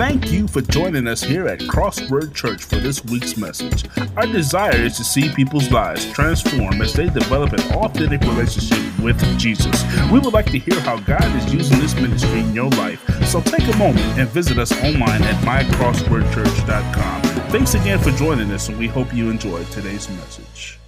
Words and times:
Thank 0.00 0.32
you 0.32 0.48
for 0.48 0.62
joining 0.62 1.06
us 1.06 1.22
here 1.22 1.46
at 1.46 1.58
Crossword 1.58 2.32
Church 2.34 2.64
for 2.64 2.76
this 2.76 3.04
week's 3.04 3.36
message. 3.36 3.84
Our 4.16 4.26
desire 4.26 4.74
is 4.74 4.96
to 4.96 5.04
see 5.04 5.28
people's 5.34 5.70
lives 5.70 6.10
transform 6.12 6.80
as 6.80 6.94
they 6.94 7.10
develop 7.10 7.52
an 7.52 7.60
authentic 7.74 8.22
relationship 8.22 8.98
with 9.00 9.20
Jesus. 9.38 9.84
We 10.10 10.18
would 10.18 10.32
like 10.32 10.50
to 10.52 10.58
hear 10.58 10.80
how 10.80 11.00
God 11.00 11.22
is 11.36 11.52
using 11.52 11.80
this 11.80 11.94
ministry 11.96 12.40
in 12.40 12.54
your 12.54 12.70
life, 12.70 13.04
so 13.26 13.42
take 13.42 13.68
a 13.74 13.76
moment 13.76 14.18
and 14.18 14.26
visit 14.30 14.58
us 14.58 14.72
online 14.82 15.22
at 15.22 15.34
mycrosswordchurch.com. 15.44 17.22
Thanks 17.50 17.74
again 17.74 17.98
for 17.98 18.10
joining 18.12 18.50
us, 18.52 18.70
and 18.70 18.78
we 18.78 18.86
hope 18.86 19.12
you 19.12 19.28
enjoyed 19.28 19.66
today's 19.66 20.08
message. 20.08 20.78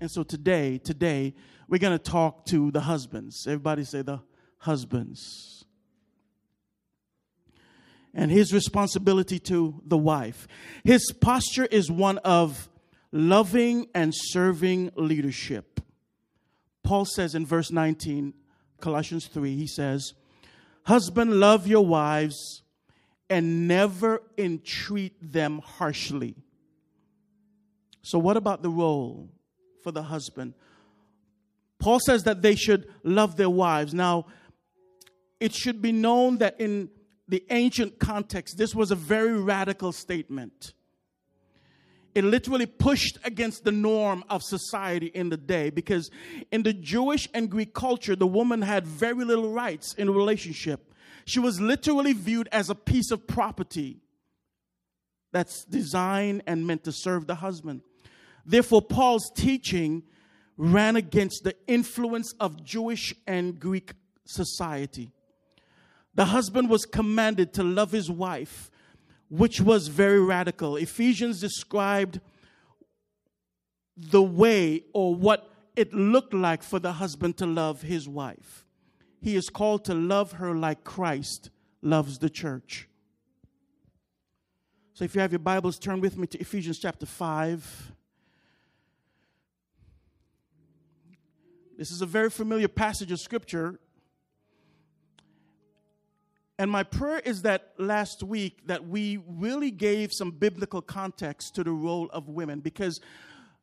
And 0.00 0.08
so 0.08 0.22
today, 0.22 0.78
today, 0.78 1.34
we're 1.66 1.78
going 1.78 1.98
to 1.98 2.10
talk 2.10 2.46
to 2.46 2.70
the 2.70 2.82
husbands. 2.82 3.48
Everybody 3.48 3.82
say 3.82 4.02
the 4.02 4.20
husbands. 4.58 5.57
And 8.18 8.32
his 8.32 8.52
responsibility 8.52 9.38
to 9.38 9.80
the 9.86 9.96
wife. 9.96 10.48
His 10.82 11.12
posture 11.20 11.66
is 11.66 11.88
one 11.88 12.18
of 12.18 12.68
loving 13.12 13.86
and 13.94 14.12
serving 14.12 14.90
leadership. 14.96 15.80
Paul 16.82 17.04
says 17.04 17.36
in 17.36 17.46
verse 17.46 17.70
19, 17.70 18.34
Colossians 18.80 19.28
3, 19.28 19.54
he 19.54 19.68
says, 19.68 20.14
Husband, 20.82 21.38
love 21.38 21.68
your 21.68 21.86
wives 21.86 22.64
and 23.30 23.68
never 23.68 24.20
entreat 24.36 25.14
them 25.22 25.60
harshly. 25.64 26.34
So, 28.02 28.18
what 28.18 28.36
about 28.36 28.62
the 28.62 28.70
role 28.70 29.28
for 29.84 29.92
the 29.92 30.02
husband? 30.02 30.54
Paul 31.78 32.00
says 32.00 32.24
that 32.24 32.42
they 32.42 32.56
should 32.56 32.88
love 33.04 33.36
their 33.36 33.50
wives. 33.50 33.94
Now, 33.94 34.26
it 35.38 35.54
should 35.54 35.80
be 35.80 35.92
known 35.92 36.38
that 36.38 36.60
in 36.60 36.90
the 37.28 37.44
ancient 37.50 37.98
context, 37.98 38.56
this 38.56 38.74
was 38.74 38.90
a 38.90 38.94
very 38.96 39.38
radical 39.38 39.92
statement. 39.92 40.72
It 42.14 42.24
literally 42.24 42.66
pushed 42.66 43.18
against 43.22 43.64
the 43.64 43.70
norm 43.70 44.24
of 44.30 44.42
society 44.42 45.06
in 45.06 45.28
the 45.28 45.36
day 45.36 45.70
because 45.70 46.10
in 46.50 46.62
the 46.62 46.72
Jewish 46.72 47.28
and 47.34 47.50
Greek 47.50 47.74
culture, 47.74 48.16
the 48.16 48.26
woman 48.26 48.62
had 48.62 48.86
very 48.86 49.24
little 49.24 49.52
rights 49.52 49.94
in 49.94 50.08
a 50.08 50.12
relationship. 50.12 50.94
She 51.26 51.38
was 51.38 51.60
literally 51.60 52.14
viewed 52.14 52.48
as 52.50 52.70
a 52.70 52.74
piece 52.74 53.10
of 53.10 53.26
property 53.26 54.00
that's 55.30 55.64
designed 55.66 56.42
and 56.46 56.66
meant 56.66 56.84
to 56.84 56.92
serve 56.92 57.26
the 57.26 57.36
husband. 57.36 57.82
Therefore, 58.46 58.80
Paul's 58.80 59.30
teaching 59.36 60.02
ran 60.56 60.96
against 60.96 61.44
the 61.44 61.54
influence 61.66 62.34
of 62.40 62.64
Jewish 62.64 63.14
and 63.26 63.60
Greek 63.60 63.92
society. 64.24 65.12
The 66.18 66.24
husband 66.24 66.68
was 66.68 66.84
commanded 66.84 67.52
to 67.52 67.62
love 67.62 67.92
his 67.92 68.10
wife, 68.10 68.72
which 69.30 69.60
was 69.60 69.86
very 69.86 70.20
radical. 70.20 70.74
Ephesians 70.74 71.40
described 71.40 72.18
the 73.96 74.20
way 74.20 74.82
or 74.92 75.14
what 75.14 75.48
it 75.76 75.94
looked 75.94 76.34
like 76.34 76.64
for 76.64 76.80
the 76.80 76.94
husband 76.94 77.36
to 77.36 77.46
love 77.46 77.82
his 77.82 78.08
wife. 78.08 78.66
He 79.20 79.36
is 79.36 79.48
called 79.48 79.84
to 79.84 79.94
love 79.94 80.32
her 80.32 80.56
like 80.56 80.82
Christ 80.82 81.50
loves 81.82 82.18
the 82.18 82.28
church. 82.28 82.88
So 84.94 85.04
if 85.04 85.14
you 85.14 85.20
have 85.20 85.30
your 85.30 85.38
Bibles, 85.38 85.78
turn 85.78 86.00
with 86.00 86.18
me 86.18 86.26
to 86.26 86.38
Ephesians 86.40 86.80
chapter 86.80 87.06
5. 87.06 87.92
This 91.76 91.92
is 91.92 92.02
a 92.02 92.06
very 92.06 92.28
familiar 92.28 92.66
passage 92.66 93.12
of 93.12 93.20
scripture. 93.20 93.78
And 96.58 96.70
my 96.70 96.82
prayer 96.82 97.20
is 97.20 97.42
that 97.42 97.72
last 97.78 98.24
week 98.24 98.66
that 98.66 98.88
we 98.88 99.22
really 99.28 99.70
gave 99.70 100.12
some 100.12 100.32
biblical 100.32 100.82
context 100.82 101.54
to 101.54 101.62
the 101.62 101.70
role 101.70 102.10
of 102.12 102.28
women 102.28 102.58
because 102.58 103.00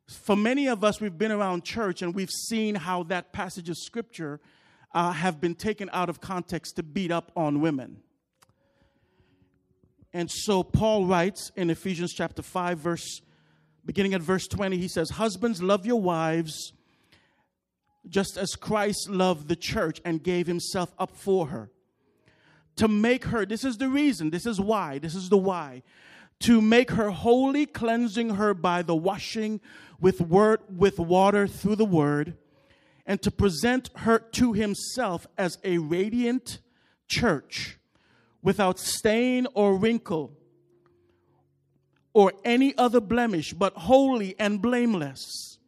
for 0.08 0.34
many 0.34 0.66
of 0.68 0.82
us 0.82 0.98
we've 0.98 1.18
been 1.18 1.32
around 1.32 1.62
church 1.62 2.00
and 2.00 2.14
we've 2.14 2.30
seen 2.30 2.74
how 2.74 3.02
that 3.04 3.34
passage 3.34 3.68
of 3.68 3.76
scripture 3.76 4.40
uh, 4.94 5.12
have 5.12 5.42
been 5.42 5.54
taken 5.54 5.90
out 5.92 6.08
of 6.08 6.22
context 6.22 6.76
to 6.76 6.82
beat 6.82 7.10
up 7.10 7.32
on 7.36 7.60
women. 7.60 7.98
And 10.14 10.30
so 10.30 10.62
Paul 10.62 11.04
writes 11.04 11.52
in 11.54 11.68
Ephesians 11.68 12.14
chapter 12.14 12.40
5 12.40 12.78
verse 12.78 13.20
beginning 13.84 14.14
at 14.14 14.22
verse 14.22 14.48
20 14.48 14.78
he 14.78 14.88
says 14.88 15.10
husbands 15.10 15.62
love 15.62 15.84
your 15.84 16.00
wives 16.00 16.72
just 18.08 18.38
as 18.38 18.54
Christ 18.54 19.10
loved 19.10 19.48
the 19.48 19.56
church 19.56 20.00
and 20.02 20.22
gave 20.22 20.46
himself 20.46 20.94
up 20.98 21.14
for 21.14 21.48
her. 21.48 21.70
To 22.76 22.88
make 22.88 23.24
her, 23.24 23.46
this 23.46 23.64
is 23.64 23.78
the 23.78 23.88
reason, 23.88 24.30
this 24.30 24.46
is 24.46 24.60
why, 24.60 24.98
this 24.98 25.14
is 25.14 25.28
the 25.28 25.38
why. 25.38 25.82
To 26.40 26.60
make 26.60 26.90
her 26.90 27.10
holy, 27.10 27.64
cleansing 27.64 28.30
her 28.30 28.52
by 28.52 28.82
the 28.82 28.94
washing 28.94 29.60
with 29.98 30.20
word 30.20 30.60
with 30.68 30.98
water 30.98 31.46
through 31.46 31.76
the 31.76 31.86
word, 31.86 32.36
and 33.06 33.22
to 33.22 33.30
present 33.30 33.90
her 33.96 34.18
to 34.18 34.52
himself 34.52 35.26
as 35.38 35.58
a 35.64 35.78
radiant 35.78 36.58
church 37.08 37.78
without 38.42 38.78
stain 38.78 39.46
or 39.54 39.76
wrinkle 39.76 40.32
or 42.12 42.32
any 42.44 42.76
other 42.78 43.00
blemish, 43.00 43.52
but 43.52 43.74
holy 43.74 44.34
and 44.38 44.62
blameless. 44.62 45.58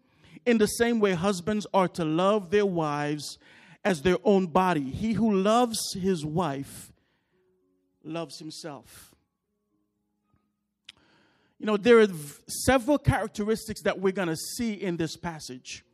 In 0.46 0.58
the 0.58 0.66
same 0.66 0.98
way, 0.98 1.12
husbands 1.12 1.66
are 1.74 1.88
to 1.88 2.04
love 2.04 2.50
their 2.50 2.64
wives 2.64 3.38
as 3.84 4.00
their 4.00 4.16
own 4.24 4.46
body. 4.46 4.90
He 4.90 5.12
who 5.12 5.30
loves 5.30 5.78
his 5.92 6.24
wife 6.24 6.87
loves 8.08 8.38
himself. 8.38 9.14
You 11.58 11.66
know, 11.66 11.76
there 11.76 12.00
are 12.00 12.08
several 12.46 12.98
characteristics 12.98 13.82
that 13.82 13.98
we're 13.98 14.12
going 14.12 14.28
to 14.28 14.36
see 14.36 14.74
in 14.74 14.96
this 14.96 15.16
passage 15.16 15.84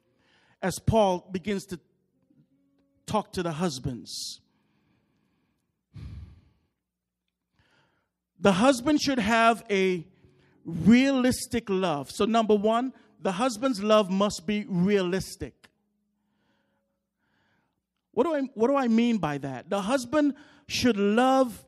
as 0.62 0.78
Paul 0.78 1.28
begins 1.30 1.64
to 1.66 1.80
talk 3.06 3.32
to 3.32 3.42
the 3.42 3.52
husbands. 3.52 4.40
The 8.40 8.52
husband 8.52 9.00
should 9.00 9.18
have 9.18 9.64
a 9.70 10.06
realistic 10.66 11.70
love. 11.70 12.10
So, 12.10 12.26
number 12.26 12.54
one, 12.54 12.92
the 13.20 13.32
husband's 13.32 13.82
love 13.82 14.10
must 14.10 14.46
be 14.46 14.66
realistic. 14.68 15.54
What 18.12 18.24
do 18.24 18.34
I, 18.34 18.40
what 18.54 18.68
do 18.68 18.76
I 18.76 18.88
mean 18.88 19.16
by 19.18 19.38
that? 19.38 19.70
The 19.70 19.80
husband 19.80 20.34
should 20.66 20.96
love 20.96 21.64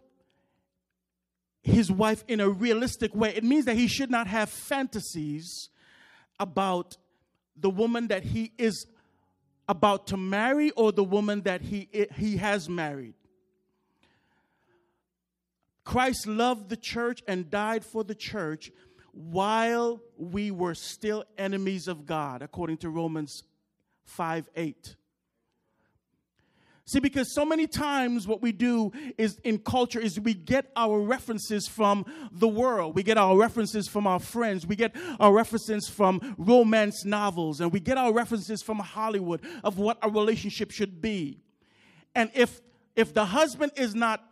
his 1.67 1.91
wife 1.91 2.25
in 2.29 2.41
a 2.41 2.49
realistic 2.49 3.15
way. 3.15 3.35
It 3.35 3.45
means 3.45 3.65
that 3.65 3.77
he 3.77 3.89
should 3.89 4.11
not 4.11 4.27
have 4.27 4.49
fantasies 4.49 5.69
about 6.39 6.97
the 7.57 7.71
woman 7.71 8.09
that 8.09 8.23
he 8.23 8.53
is 8.57 8.87
about 9.69 10.07
to 10.09 10.17
marry 10.17 10.71
or 10.73 10.93
the 10.93 11.03
woman 11.03 11.43
that 11.43 11.63
he, 11.63 11.89
he 12.17 12.37
has 12.37 12.69
married. 12.69 13.15
Christ 15.85 16.27
loved 16.27 16.69
the 16.69 16.77
church 16.77 17.23
and 17.27 17.51
died 17.51 17.85
for 17.85 18.05
the 18.05 18.15
church 18.15 18.71
while 19.13 20.01
we 20.17 20.51
were 20.51 20.75
still 20.75 21.25
enemies 21.39 21.89
of 21.89 22.07
God, 22.07 22.43
according 22.43 22.77
to 22.79 22.91
Romans 22.91 23.43
5 24.05 24.49
8. 24.55 24.97
See, 26.89 27.01
because 27.01 27.35
so 27.35 27.45
many 27.45 27.67
times 27.67 28.29
what 28.29 28.41
we 28.41 28.53
do 28.53 28.93
is 29.19 29.41
in 29.43 29.59
culture 29.59 29.99
is 29.99 30.21
we 30.21 30.35
get 30.35 30.71
our 30.77 31.01
references 31.01 31.67
from 31.67 32.07
the 32.31 32.47
world. 32.47 32.95
We 32.95 33.03
get 33.03 33.19
our 33.19 33.37
references 33.37 33.89
from 33.89 34.07
our 34.07 34.21
friends. 34.21 34.65
We 34.65 34.77
get 34.77 34.95
our 35.19 35.33
references 35.33 35.89
from 35.89 36.37
romance 36.39 37.05
novels. 37.05 37.61
And 37.61 37.73
we 37.73 37.81
get 37.81 37.99
our 37.99 38.13
references 38.13 38.63
from 38.63 38.79
Hollywood 38.79 39.41
of 39.65 39.79
what 39.79 39.99
a 40.01 40.09
relationship 40.09 40.71
should 40.71 41.03
be. 41.03 41.41
And 42.15 42.31
if, 42.35 42.61
if 42.95 43.13
the 43.13 43.25
husband 43.25 43.73
is 43.75 43.97
not 43.97 44.23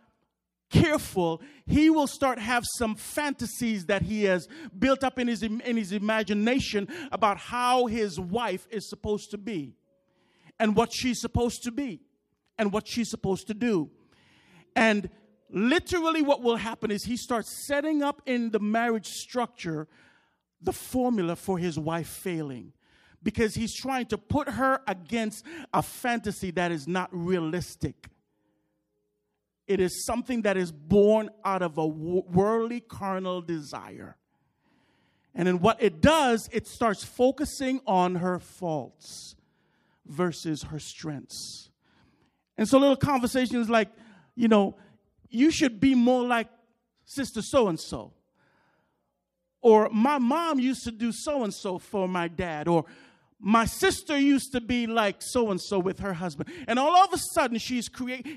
careful, 0.69 1.41
he 1.65 1.89
will 1.89 2.07
start 2.07 2.39
have 2.39 2.63
some 2.77 2.95
fantasies 2.95 3.87
that 3.87 4.01
he 4.01 4.23
has 4.23 4.47
built 4.79 5.03
up 5.03 5.19
in 5.19 5.27
his, 5.27 5.43
in 5.43 5.59
his 5.59 5.91
imagination 5.91 6.87
about 7.11 7.37
how 7.37 7.87
his 7.87 8.17
wife 8.17 8.65
is 8.71 8.89
supposed 8.89 9.31
to 9.31 9.37
be 9.37 9.75
and 10.57 10.73
what 10.73 10.93
she's 10.93 11.19
supposed 11.19 11.61
to 11.63 11.71
be 11.71 11.99
and 12.57 12.71
what 12.71 12.87
she's 12.87 13.09
supposed 13.09 13.47
to 13.47 13.53
do. 13.53 13.89
And 14.75 15.09
literally 15.49 16.21
what 16.21 16.41
will 16.41 16.57
happen 16.57 16.91
is 16.91 17.03
he 17.03 17.17
starts 17.17 17.65
setting 17.67 18.03
up 18.03 18.21
in 18.25 18.51
the 18.51 18.59
marriage 18.59 19.07
structure 19.07 19.87
the 20.61 20.73
formula 20.73 21.35
for 21.35 21.57
his 21.57 21.77
wife 21.77 22.07
failing 22.07 22.73
because 23.21 23.55
he's 23.55 23.73
trying 23.73 24.05
to 24.05 24.17
put 24.17 24.49
her 24.49 24.81
against 24.87 25.45
a 25.73 25.81
fantasy 25.81 26.51
that 26.51 26.71
is 26.71 26.87
not 26.87 27.09
realistic. 27.11 28.07
It 29.67 29.79
is 29.79 30.05
something 30.05 30.43
that 30.43 30.57
is 30.57 30.71
born 30.71 31.29
out 31.43 31.61
of 31.61 31.77
a 31.77 31.87
worldly 31.87 32.81
carnal 32.81 33.41
desire. 33.41 34.17
And 35.33 35.47
in 35.47 35.59
what 35.59 35.81
it 35.81 36.01
does, 36.01 36.47
it 36.51 36.67
starts 36.67 37.03
focusing 37.03 37.81
on 37.87 38.15
her 38.15 38.39
faults 38.39 39.35
versus 40.05 40.63
her 40.63 40.79
strengths. 40.79 41.69
And 42.57 42.67
so 42.67 42.77
little 42.77 42.95
conversations 42.95 43.69
like, 43.69 43.89
you 44.35 44.47
know, 44.47 44.75
you 45.29 45.51
should 45.51 45.79
be 45.79 45.95
more 45.95 46.23
like 46.23 46.47
sister 47.05 47.41
so 47.41 47.67
and 47.67 47.79
so. 47.79 48.13
Or 49.61 49.89
my 49.91 50.19
mom 50.19 50.59
used 50.59 50.83
to 50.83 50.91
do 50.91 51.11
so 51.11 51.43
and 51.43 51.53
so 51.53 51.79
for 51.79 52.07
my 52.07 52.27
dad. 52.27 52.67
Or 52.67 52.85
my 53.39 53.65
sister 53.65 54.17
used 54.17 54.51
to 54.53 54.61
be 54.61 54.87
like 54.87 55.21
so 55.21 55.51
and 55.51 55.59
so 55.59 55.79
with 55.79 55.99
her 55.99 56.13
husband. 56.13 56.49
And 56.67 56.79
all 56.79 57.03
of 57.03 57.13
a 57.13 57.17
sudden, 57.33 57.57
she's 57.57 57.89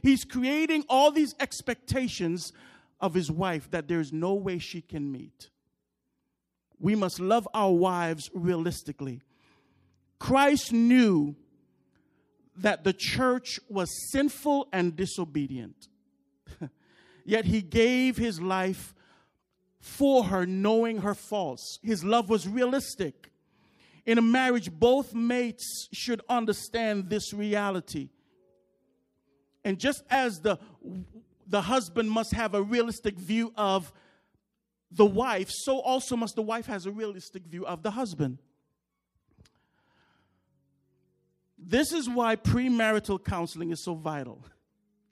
he's 0.03 0.25
creating 0.25 0.85
all 0.88 1.11
these 1.11 1.35
expectations 1.38 2.53
of 3.00 3.14
his 3.14 3.31
wife 3.31 3.71
that 3.71 3.88
there's 3.88 4.12
no 4.12 4.35
way 4.35 4.59
she 4.59 4.81
can 4.81 5.12
meet. 5.12 5.50
We 6.81 6.94
must 6.94 7.21
love 7.21 7.47
our 7.55 7.73
wives 7.73 8.31
realistically. 8.35 9.21
Christ 10.19 10.73
knew 10.73 11.37
that 12.59 12.85
the 12.85 12.93
church 12.93 13.61
was 13.69 14.11
sinful 14.11 14.69
and 14.73 14.97
disobedient. 14.97 15.89
Yet 17.25 17.45
he 17.45 17.63
gave 17.63 18.17
his 18.17 18.41
life 18.41 18.95
for 19.81 20.25
her, 20.25 20.47
knowing 20.47 20.99
her 20.99 21.15
faults. 21.15 21.79
His 21.83 22.05
love 22.05 22.29
was 22.29 22.47
realistic. 22.49 23.31
In 24.07 24.19
a 24.19 24.23
marriage, 24.23 24.73
both 24.73 25.15
mates 25.15 25.89
should 25.93 26.21
understand 26.29 27.11
this 27.11 27.33
reality. 27.33 28.11
And 29.65 29.79
just 29.79 30.03
as 30.11 30.41
the, 30.41 30.59
the 31.47 31.61
husband 31.61 32.11
must 32.11 32.33
have 32.33 32.55
a 32.55 32.63
realistic 32.63 33.19
view 33.19 33.53
of 33.57 33.93
the 34.91 35.05
wife, 35.05 35.51
so 35.51 35.79
also 35.81 36.17
must 36.17 36.35
the 36.37 36.43
wife 36.43 36.67
has 36.67 36.87
a 36.87 36.91
realistic 36.91 37.45
view 37.45 37.67
of 37.67 37.83
the 37.83 37.91
husband. 37.91 38.39
This 41.69 41.93
is 41.93 42.09
why 42.09 42.35
premarital 42.35 43.23
counseling 43.23 43.73
is 43.73 43.85
so 43.85 43.94
vital. 43.94 44.43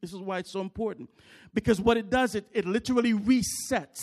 This 0.01 0.15
is 0.15 0.21
why 0.21 0.39
it's 0.39 0.53
so 0.53 0.63
important. 0.63 1.11
Because 1.53 1.79
what 1.83 1.99
it 1.99 2.09
does, 2.09 2.35
it, 2.35 2.47
it 2.51 2.65
literally 2.65 3.13
resets 3.13 4.01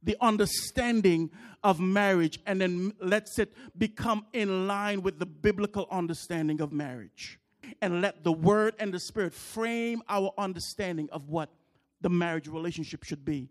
the 0.00 0.16
understanding 0.20 1.30
of 1.64 1.80
marriage 1.80 2.38
and 2.46 2.60
then 2.60 2.92
lets 3.00 3.36
it 3.40 3.52
become 3.76 4.26
in 4.32 4.68
line 4.68 5.02
with 5.02 5.18
the 5.18 5.26
biblical 5.26 5.88
understanding 5.90 6.60
of 6.60 6.72
marriage. 6.72 7.40
And 7.80 8.00
let 8.00 8.22
the 8.22 8.32
word 8.32 8.74
and 8.78 8.94
the 8.94 9.00
spirit 9.00 9.34
frame 9.34 10.02
our 10.08 10.32
understanding 10.38 11.08
of 11.10 11.30
what 11.30 11.50
the 12.00 12.08
marriage 12.08 12.46
relationship 12.46 13.02
should 13.02 13.24
be. 13.24 13.48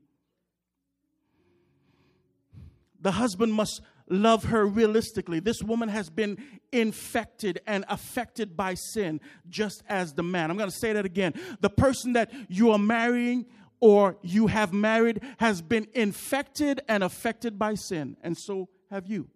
The 3.01 3.11
husband 3.11 3.51
must 3.51 3.81
love 4.09 4.45
her 4.45 4.65
realistically. 4.65 5.39
This 5.39 5.61
woman 5.61 5.89
has 5.89 6.09
been 6.09 6.37
infected 6.71 7.61
and 7.67 7.85
affected 7.89 8.55
by 8.55 8.75
sin, 8.75 9.21
just 9.49 9.83
as 9.87 10.13
the 10.13 10.23
man. 10.23 10.51
I'm 10.51 10.57
going 10.57 10.69
to 10.69 10.75
say 10.75 10.93
that 10.93 11.05
again. 11.05 11.33
The 11.59 11.69
person 11.69 12.13
that 12.13 12.31
you 12.49 12.71
are 12.71 12.79
marrying 12.79 13.45
or 13.79 14.17
you 14.21 14.47
have 14.47 14.73
married 14.73 15.21
has 15.37 15.61
been 15.61 15.87
infected 15.93 16.81
and 16.87 17.03
affected 17.03 17.57
by 17.57 17.75
sin, 17.75 18.15
and 18.21 18.37
so 18.37 18.69
have 18.89 19.07
you. 19.07 19.27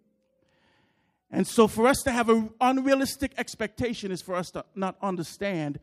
And 1.30 1.46
so, 1.46 1.66
for 1.66 1.88
us 1.88 2.02
to 2.04 2.12
have 2.12 2.28
an 2.28 2.50
unrealistic 2.60 3.32
expectation 3.36 4.12
is 4.12 4.22
for 4.22 4.36
us 4.36 4.50
to 4.50 4.64
not 4.76 4.96
understand 5.02 5.80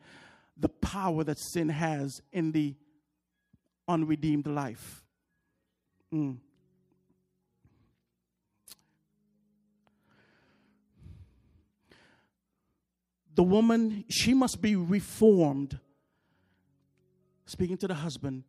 the 0.56 0.70
power 0.70 1.22
that 1.24 1.38
sin 1.38 1.68
has 1.68 2.22
in 2.32 2.52
the 2.52 2.74
unredeemed 3.86 4.46
life. 4.46 5.04
Mm. 6.12 6.38
The 13.34 13.42
woman, 13.42 14.04
she 14.08 14.34
must 14.34 14.60
be 14.60 14.76
reformed, 14.76 15.78
speaking 17.46 17.76
to 17.78 17.88
the 17.88 17.94
husband, 17.94 18.44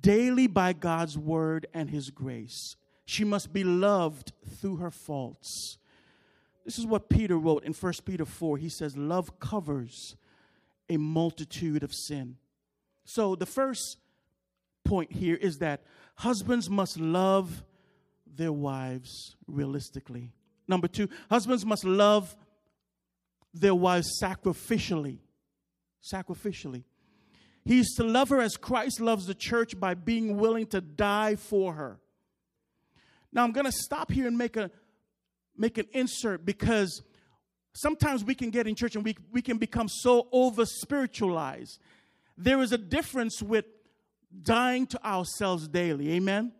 daily 0.00 0.46
by 0.46 0.72
God's 0.72 1.18
word 1.18 1.66
and 1.74 1.90
his 1.90 2.10
grace. 2.10 2.76
She 3.04 3.24
must 3.24 3.52
be 3.52 3.64
loved 3.64 4.32
through 4.60 4.76
her 4.76 4.90
faults. 4.90 5.78
This 6.64 6.78
is 6.78 6.86
what 6.86 7.08
Peter 7.08 7.36
wrote 7.36 7.64
in 7.64 7.72
1 7.72 7.92
Peter 8.04 8.24
4. 8.24 8.56
He 8.58 8.68
says, 8.68 8.96
Love 8.96 9.38
covers 9.40 10.16
a 10.88 10.96
multitude 10.96 11.82
of 11.82 11.92
sin. 11.92 12.36
So 13.04 13.34
the 13.34 13.46
first 13.46 13.98
point 14.84 15.12
here 15.12 15.34
is 15.34 15.58
that 15.58 15.82
husbands 16.16 16.70
must 16.70 16.98
love 17.00 17.64
their 18.26 18.52
wives 18.52 19.36
realistically. 19.46 20.32
Number 20.68 20.88
two, 20.88 21.08
husbands 21.28 21.66
must 21.66 21.84
love 21.84 22.36
their 23.54 23.74
was 23.74 24.18
sacrificially. 24.22 25.18
Sacrificially. 26.12 26.84
He 27.64 27.78
is 27.78 27.94
to 27.96 28.04
love 28.04 28.30
her 28.30 28.40
as 28.40 28.56
Christ 28.56 29.00
loves 29.00 29.26
the 29.26 29.34
church 29.34 29.78
by 29.78 29.94
being 29.94 30.36
willing 30.36 30.66
to 30.68 30.80
die 30.80 31.36
for 31.36 31.74
her. 31.74 32.00
Now 33.32 33.44
I'm 33.44 33.52
going 33.52 33.66
to 33.66 33.72
stop 33.72 34.10
here 34.10 34.26
and 34.26 34.36
make 34.36 34.56
a 34.56 34.70
make 35.56 35.78
an 35.78 35.86
insert 35.92 36.44
because 36.44 37.02
sometimes 37.74 38.24
we 38.24 38.34
can 38.34 38.50
get 38.50 38.66
in 38.66 38.74
church 38.74 38.96
and 38.96 39.04
we, 39.04 39.16
we 39.30 39.42
can 39.42 39.58
become 39.58 39.88
so 39.88 40.28
over 40.32 40.64
spiritualized. 40.64 41.78
There 42.36 42.60
is 42.62 42.72
a 42.72 42.78
difference 42.78 43.42
with 43.42 43.66
dying 44.42 44.86
to 44.88 45.06
ourselves 45.06 45.68
daily. 45.68 46.12
Amen. 46.12 46.52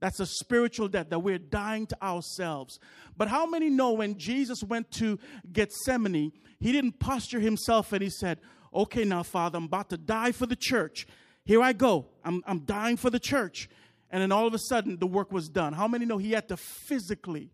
That's 0.00 0.18
a 0.18 0.26
spiritual 0.26 0.88
death, 0.88 1.10
that 1.10 1.18
we're 1.18 1.38
dying 1.38 1.86
to 1.86 2.02
ourselves. 2.02 2.78
But 3.16 3.28
how 3.28 3.46
many 3.46 3.68
know 3.68 3.92
when 3.92 4.18
Jesus 4.18 4.62
went 4.62 4.90
to 4.92 5.18
Gethsemane, 5.52 6.32
he 6.58 6.72
didn't 6.72 6.98
posture 6.98 7.40
himself 7.40 7.92
and 7.92 8.02
he 8.02 8.10
said, 8.10 8.40
Okay, 8.72 9.04
now, 9.04 9.22
Father, 9.22 9.58
I'm 9.58 9.64
about 9.64 9.90
to 9.90 9.98
die 9.98 10.32
for 10.32 10.46
the 10.46 10.56
church. 10.56 11.06
Here 11.44 11.60
I 11.60 11.72
go. 11.72 12.06
I'm, 12.24 12.42
I'm 12.46 12.60
dying 12.60 12.96
for 12.96 13.10
the 13.10 13.18
church. 13.18 13.68
And 14.10 14.22
then 14.22 14.32
all 14.32 14.46
of 14.46 14.54
a 14.54 14.58
sudden, 14.58 14.98
the 14.98 15.06
work 15.06 15.32
was 15.32 15.48
done. 15.48 15.72
How 15.72 15.88
many 15.88 16.04
know 16.04 16.18
he 16.18 16.32
had 16.32 16.48
to 16.48 16.56
physically? 16.56 17.50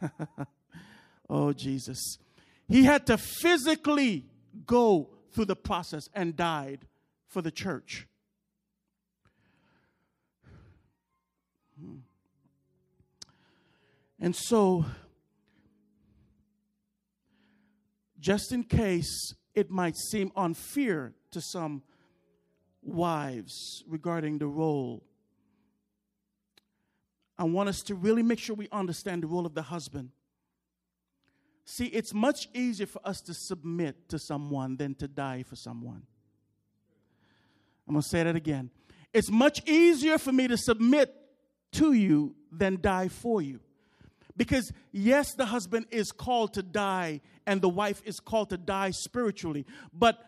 oh, 1.30 1.52
Jesus. 1.52 2.18
He 2.68 2.84
had 2.84 3.06
to 3.06 3.18
physically 3.18 4.26
go 4.66 5.10
through 5.32 5.46
the 5.46 5.56
process 5.56 6.08
and 6.14 6.36
died 6.36 6.86
for 7.26 7.42
the 7.42 7.50
church. 7.50 8.06
And 14.20 14.34
so, 14.34 14.84
just 18.18 18.52
in 18.52 18.64
case 18.64 19.34
it 19.54 19.70
might 19.70 19.96
seem 19.96 20.32
unfair 20.34 21.14
to 21.30 21.40
some 21.40 21.82
wives 22.82 23.84
regarding 23.86 24.38
the 24.38 24.46
role, 24.46 25.04
I 27.38 27.44
want 27.44 27.68
us 27.68 27.82
to 27.82 27.94
really 27.94 28.22
make 28.22 28.40
sure 28.40 28.56
we 28.56 28.68
understand 28.72 29.22
the 29.22 29.28
role 29.28 29.46
of 29.46 29.54
the 29.54 29.62
husband. 29.62 30.10
See, 31.64 31.86
it's 31.86 32.12
much 32.12 32.48
easier 32.54 32.86
for 32.86 33.00
us 33.04 33.20
to 33.22 33.34
submit 33.34 34.08
to 34.08 34.18
someone 34.18 34.76
than 34.76 34.94
to 34.96 35.06
die 35.06 35.44
for 35.44 35.54
someone. 35.54 36.02
I'm 37.86 37.94
going 37.94 38.02
to 38.02 38.08
say 38.08 38.24
that 38.24 38.34
again. 38.34 38.70
It's 39.12 39.30
much 39.30 39.66
easier 39.68 40.18
for 40.18 40.32
me 40.32 40.48
to 40.48 40.56
submit 40.56 41.14
to 41.72 41.92
you 41.92 42.34
than 42.50 42.80
die 42.80 43.08
for 43.08 43.40
you. 43.40 43.60
Because, 44.38 44.72
yes, 44.92 45.34
the 45.34 45.46
husband 45.46 45.86
is 45.90 46.12
called 46.12 46.54
to 46.54 46.62
die 46.62 47.20
and 47.44 47.60
the 47.60 47.68
wife 47.68 48.00
is 48.04 48.20
called 48.20 48.50
to 48.50 48.56
die 48.56 48.92
spiritually. 48.92 49.66
But, 49.92 50.24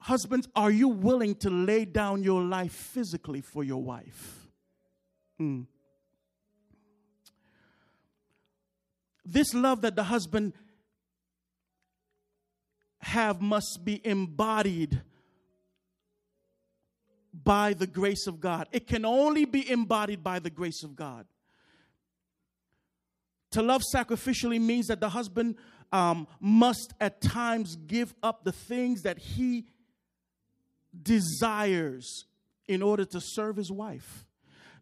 husbands, 0.00 0.48
are 0.56 0.70
you 0.70 0.88
willing 0.88 1.34
to 1.36 1.50
lay 1.50 1.84
down 1.84 2.22
your 2.22 2.42
life 2.42 2.72
physically 2.72 3.42
for 3.42 3.62
your 3.62 3.82
wife? 3.82 4.48
Mm. 5.40 5.66
This 9.22 9.52
love 9.52 9.82
that 9.82 9.94
the 9.94 10.04
husband 10.04 10.54
have 13.00 13.42
must 13.42 13.84
be 13.84 14.00
embodied 14.02 15.02
by 17.34 17.74
the 17.74 17.86
grace 17.86 18.26
of 18.26 18.40
God. 18.40 18.66
It 18.72 18.86
can 18.86 19.04
only 19.04 19.44
be 19.44 19.70
embodied 19.70 20.24
by 20.24 20.38
the 20.38 20.50
grace 20.50 20.82
of 20.82 20.96
God. 20.96 21.26
To 23.52 23.62
love 23.62 23.82
sacrificially 23.94 24.60
means 24.60 24.86
that 24.88 25.00
the 25.00 25.08
husband 25.08 25.56
um, 25.92 26.26
must 26.40 26.92
at 27.00 27.20
times 27.20 27.76
give 27.76 28.14
up 28.22 28.44
the 28.44 28.52
things 28.52 29.02
that 29.02 29.18
he 29.18 29.66
desires 31.02 32.26
in 32.66 32.82
order 32.82 33.04
to 33.06 33.20
serve 33.20 33.56
his 33.56 33.70
wife. 33.70 34.26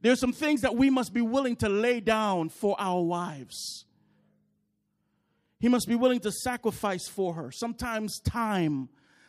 There's 0.02 0.20
some 0.20 0.32
things 0.32 0.60
that 0.62 0.76
we 0.76 0.90
must 0.90 1.12
be 1.12 1.20
willing 1.20 1.56
to 1.56 1.68
lay 1.68 2.00
down 2.00 2.48
for 2.48 2.76
our 2.78 3.02
wives. 3.02 3.84
He 5.58 5.68
must 5.68 5.88
be 5.88 5.94
willing 5.94 6.20
to 6.20 6.32
sacrifice 6.32 7.08
for 7.08 7.34
her, 7.34 7.50
sometimes 7.50 8.20
time, 8.20 8.88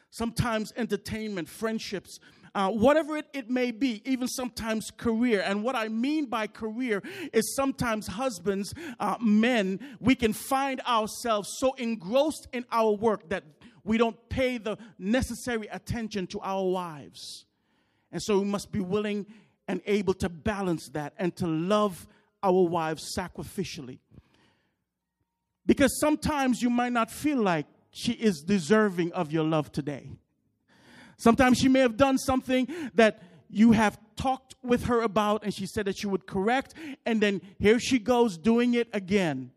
sometimes 0.09 0.73
entertainment, 0.75 1.47
friendships, 1.47 2.19
uh, 2.57 2.71
whatever 2.71 3.15
it, 3.17 3.27
it 3.33 3.51
may 3.51 3.69
be, 3.69 4.01
even 4.03 4.27
sometimes 4.27 4.89
career. 4.89 5.43
And 5.45 5.63
what 5.63 5.75
I 5.75 5.89
mean 5.89 6.25
by 6.25 6.47
career 6.47 7.03
is 7.31 7.55
sometimes 7.55 8.07
husbands, 8.07 8.73
uh, 8.99 9.15
men, 9.21 9.79
we 9.99 10.15
can 10.15 10.33
find 10.33 10.81
ourselves 10.81 11.55
so 11.59 11.73
engrossed 11.73 12.47
in 12.53 12.65
our 12.71 12.93
work 12.93 13.29
that 13.29 13.43
we 13.83 13.99
don't 13.99 14.17
pay 14.29 14.57
the 14.57 14.75
necessary 14.97 15.67
attention 15.67 16.25
to 16.27 16.39
our 16.39 16.65
wives. 16.65 17.45
And 18.11 18.23
so 18.23 18.39
we 18.39 18.45
must 18.45 18.71
be 18.71 18.79
willing 18.79 19.27
and 19.67 19.79
able 19.85 20.15
to 20.15 20.27
balance 20.27 20.89
that 20.93 21.13
and 21.19 21.35
to 21.35 21.45
love 21.45 22.07
our 22.41 22.63
wives 22.63 23.13
sacrificially. 23.15 23.99
Because 25.63 25.99
sometimes 25.99 26.63
you 26.63 26.71
might 26.71 26.93
not 26.93 27.11
feel 27.11 27.37
like 27.37 27.67
she 27.91 28.13
is 28.13 28.41
deserving 28.41 29.13
of 29.13 29.31
your 29.31 29.43
love 29.43 29.71
today. 29.71 30.09
Sometimes 31.17 31.57
she 31.57 31.67
may 31.67 31.79
have 31.79 31.97
done 31.97 32.17
something 32.17 32.67
that 32.93 33.21
you 33.49 33.71
have 33.71 33.99
talked 34.15 34.55
with 34.63 34.85
her 34.85 35.01
about 35.01 35.43
and 35.43 35.53
she 35.53 35.65
said 35.65 35.85
that 35.85 35.97
she 35.97 36.07
would 36.07 36.27
correct, 36.27 36.73
and 37.05 37.21
then 37.21 37.41
here 37.59 37.79
she 37.79 37.99
goes 37.99 38.37
doing 38.37 38.73
it 38.73 38.87
again. 38.93 39.51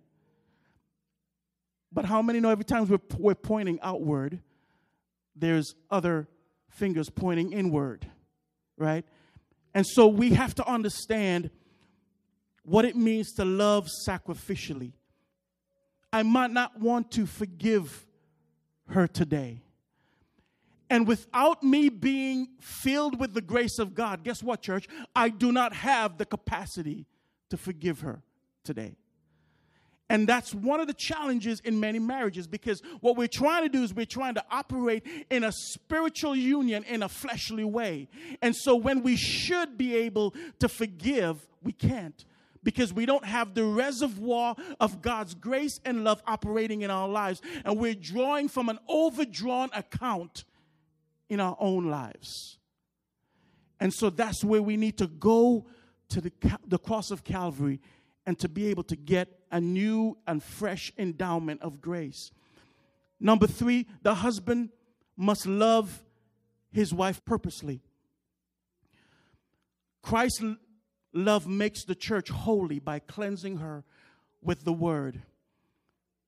But 1.92 2.04
how 2.04 2.22
many 2.22 2.40
know 2.40 2.50
every 2.50 2.64
time 2.64 2.86
we're, 2.86 2.98
we're 3.18 3.34
pointing 3.34 3.78
outward, 3.82 4.40
there's 5.34 5.74
other 5.90 6.28
fingers 6.68 7.10
pointing 7.10 7.52
inward, 7.52 8.06
right? 8.76 9.04
And 9.74 9.86
so 9.86 10.06
we 10.06 10.30
have 10.30 10.54
to 10.56 10.66
understand 10.66 11.50
what 12.62 12.84
it 12.84 12.96
means 12.96 13.32
to 13.32 13.44
love 13.44 13.88
sacrificially. 14.06 14.92
I 16.12 16.22
might 16.22 16.50
not 16.50 16.78
want 16.78 17.10
to 17.12 17.26
forgive 17.26 18.06
her 18.88 19.06
today. 19.06 19.62
And 20.90 21.06
without 21.06 21.62
me 21.62 21.88
being 21.88 22.48
filled 22.60 23.20
with 23.20 23.32
the 23.32 23.40
grace 23.40 23.78
of 23.78 23.94
God, 23.94 24.24
guess 24.24 24.42
what, 24.42 24.60
church? 24.60 24.88
I 25.14 25.28
do 25.28 25.52
not 25.52 25.72
have 25.72 26.18
the 26.18 26.26
capacity 26.26 27.06
to 27.50 27.56
forgive 27.56 28.00
her 28.00 28.22
today. 28.64 28.96
And 30.08 30.28
that's 30.28 30.52
one 30.52 30.80
of 30.80 30.88
the 30.88 30.94
challenges 30.94 31.60
in 31.60 31.78
many 31.78 32.00
marriages 32.00 32.48
because 32.48 32.82
what 33.00 33.16
we're 33.16 33.28
trying 33.28 33.62
to 33.62 33.68
do 33.68 33.84
is 33.84 33.94
we're 33.94 34.04
trying 34.04 34.34
to 34.34 34.44
operate 34.50 35.06
in 35.30 35.44
a 35.44 35.52
spiritual 35.52 36.34
union 36.34 36.82
in 36.82 37.04
a 37.04 37.08
fleshly 37.08 37.62
way. 37.62 38.08
And 38.42 38.56
so 38.56 38.74
when 38.74 39.04
we 39.04 39.14
should 39.14 39.78
be 39.78 39.94
able 39.94 40.34
to 40.58 40.68
forgive, 40.68 41.46
we 41.62 41.70
can't 41.70 42.24
because 42.64 42.92
we 42.92 43.06
don't 43.06 43.24
have 43.24 43.54
the 43.54 43.62
reservoir 43.62 44.56
of 44.80 45.00
God's 45.00 45.34
grace 45.34 45.78
and 45.84 46.02
love 46.02 46.20
operating 46.26 46.82
in 46.82 46.90
our 46.90 47.08
lives. 47.08 47.40
And 47.64 47.78
we're 47.78 47.94
drawing 47.94 48.48
from 48.48 48.68
an 48.68 48.80
overdrawn 48.88 49.70
account 49.72 50.44
in 51.30 51.40
our 51.40 51.56
own 51.58 51.88
lives. 51.88 52.58
And 53.78 53.94
so 53.94 54.10
that's 54.10 54.44
where 54.44 54.60
we 54.60 54.76
need 54.76 54.98
to 54.98 55.06
go 55.06 55.64
to 56.10 56.20
the, 56.20 56.32
the 56.66 56.78
cross 56.78 57.10
of 57.10 57.24
Calvary 57.24 57.80
and 58.26 58.38
to 58.40 58.48
be 58.48 58.66
able 58.66 58.82
to 58.84 58.96
get 58.96 59.28
a 59.50 59.60
new 59.60 60.18
and 60.26 60.42
fresh 60.42 60.92
endowment 60.98 61.62
of 61.62 61.80
grace. 61.80 62.30
Number 63.18 63.46
three, 63.46 63.86
the 64.02 64.16
husband 64.16 64.70
must 65.16 65.46
love 65.46 66.02
his 66.70 66.92
wife 66.92 67.24
purposely. 67.24 67.80
Christ's 70.02 70.44
love 71.12 71.46
makes 71.46 71.84
the 71.84 71.94
church 71.94 72.30
holy 72.30 72.78
by 72.78 72.98
cleansing 72.98 73.58
her 73.58 73.84
with 74.42 74.64
the 74.64 74.72
word. 74.72 75.22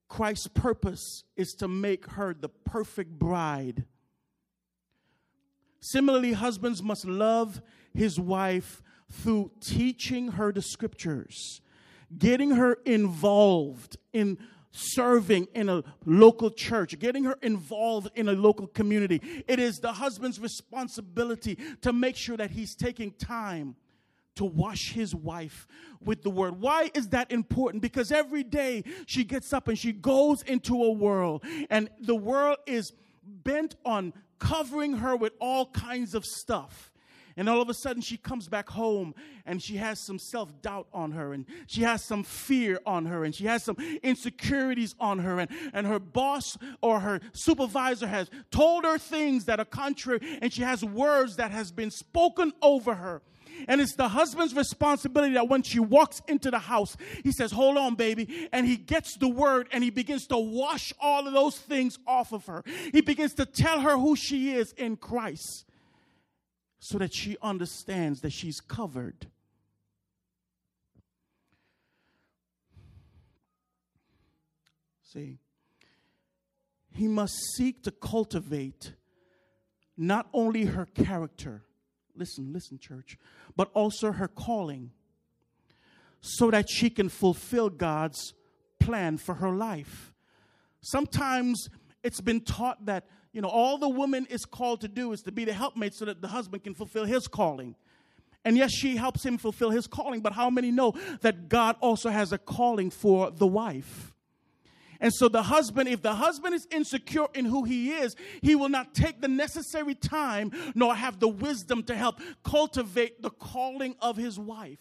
Christ's 0.07 0.47
purpose 0.47 1.23
is 1.35 1.53
to 1.53 1.67
make 1.67 2.11
her 2.11 2.33
the 2.33 2.49
perfect 2.49 3.17
bride. 3.17 3.85
Similarly, 5.83 6.33
husbands 6.33 6.81
must 6.81 7.05
love 7.05 7.61
his 7.93 8.19
wife 8.19 8.81
through 9.11 9.51
teaching 9.59 10.31
her 10.31 10.51
the 10.51 10.61
scriptures 10.61 11.61
getting 12.17 12.51
her 12.51 12.77
involved 12.85 13.97
in 14.11 14.37
serving 14.71 15.47
in 15.53 15.69
a 15.69 15.83
local 16.05 16.49
church, 16.49 16.97
getting 16.99 17.23
her 17.25 17.37
involved 17.41 18.09
in 18.15 18.27
a 18.27 18.33
local 18.33 18.67
community. 18.67 19.21
It 19.47 19.59
is 19.59 19.77
the 19.77 19.93
husband's 19.93 20.39
responsibility 20.39 21.57
to 21.81 21.93
make 21.93 22.15
sure 22.15 22.37
that 22.37 22.51
he's 22.51 22.75
taking 22.75 23.11
time 23.11 23.75
to 24.35 24.45
wash 24.45 24.93
his 24.93 25.13
wife 25.13 25.67
with 26.03 26.23
the 26.23 26.29
word. 26.31 26.59
Why 26.59 26.89
is 26.95 27.09
that 27.09 27.31
important? 27.31 27.83
Because 27.83 28.11
every 28.11 28.43
day 28.43 28.83
she 29.05 29.23
gets 29.23 29.53
up 29.53 29.67
and 29.67 29.77
she 29.77 29.91
goes 29.91 30.41
into 30.41 30.83
a 30.83 30.91
world, 30.91 31.43
and 31.69 31.89
the 32.01 32.15
world 32.15 32.57
is 32.65 32.93
bent 33.23 33.75
on 33.85 34.11
covering 34.43 34.97
her 34.97 35.15
with 35.15 35.33
all 35.39 35.67
kinds 35.67 36.13
of 36.13 36.25
stuff. 36.25 36.91
And 37.35 37.49
all 37.49 37.61
of 37.61 37.69
a 37.69 37.73
sudden, 37.73 38.01
she 38.01 38.17
comes 38.17 38.47
back 38.47 38.69
home 38.69 39.15
and 39.45 39.61
she 39.61 39.77
has 39.77 39.99
some 39.99 40.19
self 40.19 40.61
doubt 40.61 40.87
on 40.93 41.11
her, 41.11 41.33
and 41.33 41.45
she 41.65 41.81
has 41.81 42.03
some 42.03 42.23
fear 42.23 42.79
on 42.85 43.05
her, 43.07 43.23
and 43.23 43.33
she 43.33 43.45
has 43.45 43.63
some 43.63 43.77
insecurities 44.03 44.93
on 44.99 45.19
her. 45.19 45.39
And, 45.39 45.49
and 45.73 45.87
her 45.87 45.97
boss 45.97 46.57
or 46.81 46.99
her 46.99 47.21
supervisor 47.31 48.05
has 48.05 48.29
told 48.51 48.83
her 48.83 48.99
things 48.99 49.45
that 49.45 49.59
are 49.59 49.65
contrary, 49.65 50.19
and 50.41 50.53
she 50.53 50.61
has 50.61 50.83
words 50.83 51.37
that 51.37 51.49
has 51.49 51.71
been 51.71 51.89
spoken 51.89 52.53
over 52.61 52.93
her. 52.95 53.23
And 53.67 53.81
it's 53.81 53.95
the 53.95 54.07
husband's 54.07 54.55
responsibility 54.55 55.33
that 55.33 55.47
when 55.47 55.63
she 55.63 55.79
walks 55.79 56.21
into 56.27 56.51
the 56.51 56.59
house, 56.59 56.95
he 57.23 57.31
says, 57.31 57.51
Hold 57.51 57.77
on, 57.77 57.95
baby. 57.95 58.49
And 58.51 58.65
he 58.67 58.77
gets 58.77 59.17
the 59.17 59.29
word 59.29 59.67
and 59.71 59.83
he 59.83 59.89
begins 59.89 60.27
to 60.27 60.37
wash 60.37 60.93
all 60.99 61.27
of 61.27 61.33
those 61.33 61.57
things 61.57 61.97
off 62.07 62.31
of 62.33 62.45
her. 62.45 62.63
He 62.91 63.01
begins 63.01 63.33
to 63.35 63.45
tell 63.45 63.81
her 63.81 63.97
who 63.97 64.15
she 64.15 64.53
is 64.53 64.73
in 64.73 64.97
Christ 64.97 65.65
so 66.79 66.97
that 66.97 67.13
she 67.13 67.37
understands 67.41 68.21
that 68.21 68.31
she's 68.31 68.59
covered. 68.59 69.27
See, 75.01 75.37
he 76.91 77.07
must 77.07 77.35
seek 77.55 77.83
to 77.83 77.91
cultivate 77.91 78.93
not 79.95 80.27
only 80.33 80.65
her 80.65 80.85
character, 80.85 81.63
listen, 82.15 82.51
listen, 82.51 82.79
church, 82.79 83.17
but 83.55 83.69
also 83.73 84.11
her 84.11 84.27
calling, 84.27 84.91
so 86.21 86.51
that 86.51 86.69
she 86.69 86.89
can 86.89 87.09
fulfill 87.09 87.69
God's 87.69 88.33
plan 88.79 89.17
for 89.17 89.35
her 89.35 89.51
life. 89.51 90.13
Sometimes 90.81 91.69
it's 92.03 92.21
been 92.21 92.41
taught 92.41 92.85
that 92.85 93.05
you 93.33 93.41
know, 93.41 93.49
all 93.49 93.79
the 93.79 93.89
woman 93.89 94.27
is 94.29 94.45
called 94.45 94.81
to 94.81 94.87
do 94.87 95.11
is 95.11 95.21
to 95.23 95.31
be 95.31 95.43
the 95.43 95.53
helpmate 95.53 95.95
so 95.95 96.05
that 96.05 96.21
the 96.21 96.27
husband 96.27 96.63
can 96.63 96.75
fulfill 96.75 97.05
his 97.05 97.27
calling. 97.27 97.75
And 98.45 98.55
yes, 98.55 98.71
she 98.71 98.95
helps 98.95 99.25
him 99.25 99.37
fulfill 99.37 99.71
his 99.71 99.87
calling, 99.87 100.21
but 100.21 100.33
how 100.33 100.49
many 100.49 100.69
know 100.69 100.93
that 101.21 101.49
God 101.49 101.75
also 101.81 102.09
has 102.09 102.31
a 102.31 102.37
calling 102.37 102.91
for 102.91 103.31
the 103.31 103.47
wife? 103.47 104.12
And 105.03 105.13
so 105.13 105.27
the 105.27 105.43
husband, 105.43 105.89
if 105.89 106.01
the 106.01 106.13
husband 106.13 106.55
is 106.55 106.65
insecure 106.71 107.27
in 107.33 107.43
who 107.43 107.65
he 107.65 107.91
is, 107.91 108.15
he 108.41 108.55
will 108.55 108.69
not 108.69 108.95
take 108.95 109.19
the 109.19 109.27
necessary 109.27 109.95
time 109.95 110.53
nor 110.75 110.95
have 110.95 111.19
the 111.19 111.27
wisdom 111.27 111.83
to 111.83 111.95
help 111.95 112.21
cultivate 112.41 113.21
the 113.21 113.29
calling 113.29 113.97
of 114.01 114.15
his 114.15 114.39
wife. 114.39 114.79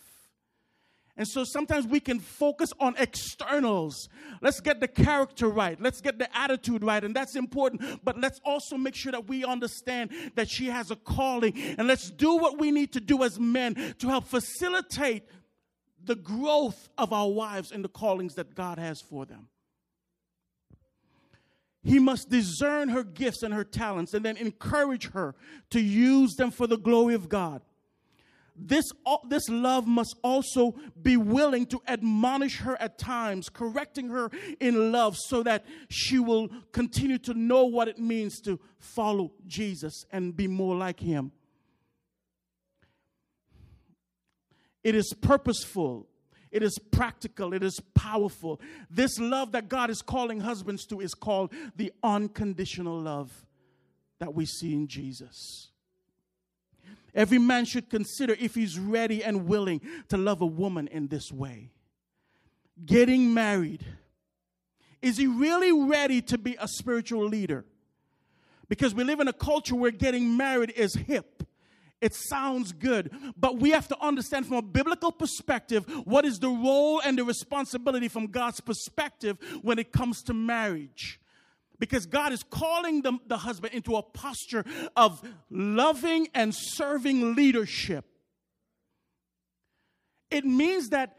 And 1.16 1.26
so 1.26 1.42
sometimes 1.42 1.88
we 1.88 1.98
can 1.98 2.20
focus 2.20 2.72
on 2.78 2.94
externals. 2.98 4.08
Let's 4.40 4.60
get 4.60 4.78
the 4.78 4.86
character 4.86 5.48
right. 5.48 5.78
Let's 5.80 6.00
get 6.00 6.20
the 6.20 6.34
attitude 6.38 6.84
right. 6.84 7.02
And 7.02 7.16
that's 7.16 7.34
important. 7.34 8.04
But 8.04 8.20
let's 8.20 8.40
also 8.44 8.76
make 8.76 8.94
sure 8.94 9.10
that 9.10 9.26
we 9.26 9.44
understand 9.44 10.10
that 10.36 10.48
she 10.48 10.66
has 10.66 10.92
a 10.92 10.96
calling. 10.96 11.58
And 11.76 11.88
let's 11.88 12.10
do 12.12 12.36
what 12.36 12.60
we 12.60 12.70
need 12.70 12.92
to 12.92 13.00
do 13.00 13.24
as 13.24 13.40
men 13.40 13.74
to 13.98 14.08
help 14.08 14.26
facilitate 14.28 15.24
the 16.04 16.14
growth 16.14 16.88
of 16.96 17.12
our 17.12 17.28
wives 17.28 17.72
and 17.72 17.84
the 17.84 17.88
callings 17.88 18.36
that 18.36 18.54
God 18.54 18.78
has 18.78 19.00
for 19.00 19.26
them. 19.26 19.48
He 21.92 21.98
must 21.98 22.30
discern 22.30 22.88
her 22.88 23.04
gifts 23.04 23.42
and 23.42 23.52
her 23.52 23.64
talents 23.64 24.14
and 24.14 24.24
then 24.24 24.38
encourage 24.38 25.10
her 25.10 25.34
to 25.70 25.80
use 25.80 26.34
them 26.36 26.50
for 26.50 26.66
the 26.66 26.78
glory 26.78 27.14
of 27.14 27.28
God 27.28 27.60
this, 28.56 28.84
this 29.28 29.48
love 29.48 29.86
must 29.86 30.16
also 30.22 30.74
be 31.00 31.16
willing 31.16 31.66
to 31.66 31.80
admonish 31.88 32.58
her 32.58 32.80
at 32.80 32.98
times, 32.98 33.48
correcting 33.48 34.08
her 34.08 34.30
in 34.60 34.92
love 34.92 35.16
so 35.16 35.42
that 35.42 35.64
she 35.88 36.18
will 36.18 36.48
continue 36.70 37.18
to 37.18 37.34
know 37.34 37.64
what 37.64 37.88
it 37.88 37.98
means 37.98 38.40
to 38.42 38.60
follow 38.78 39.32
Jesus 39.46 40.04
and 40.10 40.36
be 40.36 40.48
more 40.48 40.76
like 40.76 41.00
him. 41.00 41.32
It 44.84 44.94
is 44.94 45.14
purposeful. 45.20 46.08
It 46.52 46.62
is 46.62 46.78
practical. 46.78 47.54
It 47.54 47.62
is 47.62 47.80
powerful. 47.94 48.60
This 48.90 49.18
love 49.18 49.52
that 49.52 49.70
God 49.70 49.88
is 49.88 50.02
calling 50.02 50.40
husbands 50.40 50.84
to 50.86 51.00
is 51.00 51.14
called 51.14 51.52
the 51.76 51.92
unconditional 52.02 53.00
love 53.00 53.46
that 54.20 54.34
we 54.34 54.44
see 54.44 54.74
in 54.74 54.86
Jesus. 54.86 55.70
Every 57.14 57.38
man 57.38 57.64
should 57.64 57.90
consider 57.90 58.36
if 58.38 58.54
he's 58.54 58.78
ready 58.78 59.24
and 59.24 59.46
willing 59.46 59.80
to 60.08 60.16
love 60.18 60.42
a 60.42 60.46
woman 60.46 60.88
in 60.88 61.08
this 61.08 61.32
way. 61.32 61.70
Getting 62.84 63.32
married. 63.34 63.84
Is 65.00 65.16
he 65.16 65.26
really 65.26 65.72
ready 65.72 66.22
to 66.22 66.38
be 66.38 66.56
a 66.60 66.68
spiritual 66.68 67.26
leader? 67.26 67.64
Because 68.68 68.94
we 68.94 69.04
live 69.04 69.20
in 69.20 69.28
a 69.28 69.32
culture 69.32 69.74
where 69.74 69.90
getting 69.90 70.36
married 70.36 70.70
is 70.70 70.94
hip. 70.94 71.42
It 72.02 72.14
sounds 72.14 72.72
good, 72.72 73.10
but 73.36 73.58
we 73.58 73.70
have 73.70 73.86
to 73.88 73.96
understand 74.00 74.46
from 74.46 74.56
a 74.56 74.62
biblical 74.62 75.12
perspective 75.12 75.84
what 76.04 76.24
is 76.24 76.40
the 76.40 76.48
role 76.48 77.00
and 77.00 77.16
the 77.16 77.24
responsibility 77.24 78.08
from 78.08 78.26
God's 78.26 78.60
perspective 78.60 79.38
when 79.62 79.78
it 79.78 79.92
comes 79.92 80.22
to 80.24 80.34
marriage. 80.34 81.20
because 81.82 82.06
God 82.06 82.32
is 82.32 82.44
calling 82.44 83.02
the, 83.02 83.18
the 83.26 83.36
husband 83.36 83.74
into 83.74 83.96
a 83.96 84.02
posture 84.02 84.64
of 84.94 85.20
loving 85.50 86.28
and 86.32 86.54
serving 86.54 87.34
leadership. 87.34 88.04
It 90.30 90.44
means 90.44 90.90
that 90.90 91.18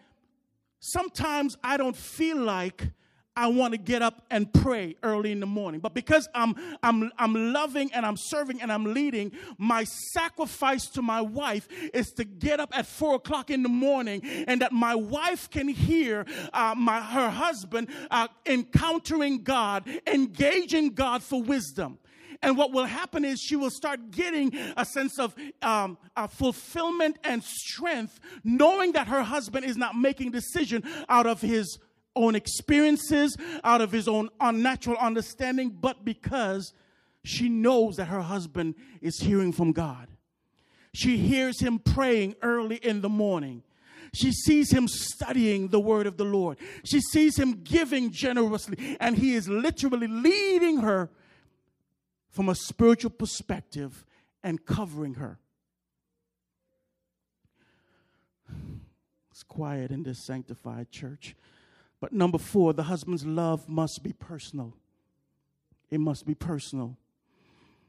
sometimes 0.80 1.58
I 1.66 1.76
don't 1.76 1.98
feel 1.98 2.38
like 2.38 2.92
I 3.36 3.48
want 3.48 3.74
to 3.74 3.78
get 3.78 4.02
up 4.02 4.22
and 4.30 4.52
pray 4.54 4.96
early 5.02 5.32
in 5.32 5.40
the 5.40 5.48
morning. 5.48 5.82
But 5.82 5.94
because 5.94 6.30
I'm, 6.36 6.56
I'm, 6.84 7.12
I'm 7.18 7.54
loving 7.54 7.92
and 7.94 8.06
I'm 8.06 8.18
serving 8.18 8.62
and 8.62 8.72
I'm 8.72 8.94
leading, 8.94 9.32
my 9.58 9.84
sacrifice 9.86 10.86
to 10.92 11.02
my 11.02 11.22
wife 11.22 11.68
is 11.94 12.12
to 12.14 12.26
get 12.26 12.60
up 12.60 12.78
at 12.78 12.86
four 12.86 13.16
o'clock 13.16 13.50
in 13.50 13.64
the 13.64 13.70
morning 13.70 14.22
and 14.48 14.62
that 14.62 14.72
my 14.72 14.94
wife 14.94 15.50
can 15.50 15.68
hear 15.68 16.26
uh, 16.54 16.76
my, 16.78 17.02
her 17.02 17.30
husband 17.30 17.88
uh, 18.12 18.28
encountering 18.46 19.44
God, 19.44 19.88
engaging 20.06 20.90
God 20.90 21.24
for 21.24 21.42
wisdom. 21.42 21.98
And 22.44 22.58
what 22.58 22.72
will 22.72 22.86
happen 22.86 23.24
is 23.24 23.40
she 23.40 23.56
will 23.56 23.70
start 23.70 24.12
getting 24.12 24.54
a 24.76 24.86
sense 24.86 25.18
of 25.18 25.34
um, 25.62 25.98
fulfillment 26.30 27.18
and 27.24 27.42
strength, 27.42 28.20
knowing 28.44 28.92
that 28.92 29.08
her 29.08 29.24
husband 29.24 29.66
is 29.66 29.78
not 29.78 29.96
making 29.96 30.32
decision 30.32 30.84
out 31.08 31.26
of 31.26 31.42
his 31.42 31.80
own 32.16 32.36
experiences, 32.36 33.38
out 33.64 33.82
of 33.82 33.92
his 33.92 34.08
own 34.08 34.30
unnatural 34.40 34.98
understanding, 34.98 35.70
but 35.70 36.06
because 36.06 36.74
she 37.24 37.50
knows 37.50 37.96
that 37.96 38.06
her 38.06 38.22
husband 38.22 38.76
is 39.02 39.20
hearing 39.20 39.52
from 39.52 39.72
God. 39.72 40.08
She 40.94 41.18
hears 41.18 41.60
him 41.60 41.80
praying 41.80 42.36
early 42.42 42.76
in 42.76 43.02
the 43.02 43.10
morning. 43.10 43.64
She 44.14 44.32
sees 44.32 44.72
him 44.72 44.88
studying 44.88 45.70
the 45.70 45.80
word 45.80 46.06
of 46.06 46.18
the 46.18 46.24
Lord. 46.24 46.60
She 46.84 47.02
sees 47.02 47.38
him 47.38 47.64
giving 47.64 48.12
generously, 48.12 48.98
and 49.00 49.18
he 49.18 49.34
is 49.34 49.50
literally 49.50 50.08
leading 50.08 50.78
her 50.78 51.10
from 52.30 52.48
a 52.48 52.56
spiritual 52.56 53.10
perspective 53.10 54.06
and 54.44 54.64
covering 54.66 55.16
her. 55.16 55.40
It's 59.32 59.42
quiet 59.42 59.90
in 59.90 60.04
this 60.04 60.24
sanctified 60.24 60.92
church. 60.92 61.36
But 62.04 62.12
number 62.12 62.38
four, 62.38 62.74
the 62.74 62.84
husband's 62.84 63.26
love 63.26 63.70
must 63.70 64.04
be 64.04 64.12
personal. 64.12 64.74
It 65.90 66.02
must 66.02 66.26
be 66.26 66.36
personal. 66.36 66.98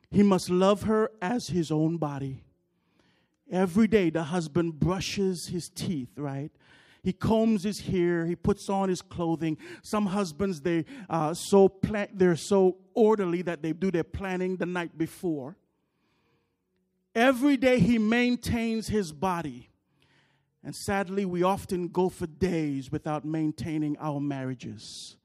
He 0.08 0.22
must 0.22 0.48
love 0.48 0.84
her 0.84 1.10
as 1.20 1.48
his 1.48 1.72
own 1.72 1.96
body. 1.96 2.44
Every 3.50 3.88
day, 3.88 4.10
the 4.10 4.22
husband 4.22 4.78
brushes 4.78 5.48
his 5.48 5.68
teeth, 5.68 6.10
right? 6.16 6.52
He 7.02 7.12
combs 7.12 7.64
his 7.64 7.80
hair. 7.80 8.24
He 8.24 8.36
puts 8.36 8.68
on 8.68 8.88
his 8.88 9.02
clothing. 9.02 9.58
Some 9.82 10.06
husbands 10.06 10.60
they 10.60 10.84
uh, 11.10 11.34
so 11.34 11.68
plan- 11.68 12.10
they're 12.14 12.36
so 12.36 12.76
orderly 12.94 13.42
that 13.42 13.62
they 13.62 13.72
do 13.72 13.90
their 13.90 14.04
planning 14.04 14.58
the 14.58 14.66
night 14.66 14.96
before. 14.96 15.56
Every 17.16 17.56
day 17.56 17.80
he 17.80 17.98
maintains 17.98 18.86
his 18.86 19.10
body. 19.10 19.70
And 20.64 20.74
sadly, 20.74 21.26
we 21.26 21.42
often 21.42 21.88
go 21.88 22.08
for 22.08 22.26
days 22.26 22.90
without 22.90 23.24
maintaining 23.24 23.98
our 23.98 24.18
marriages. 24.18 25.16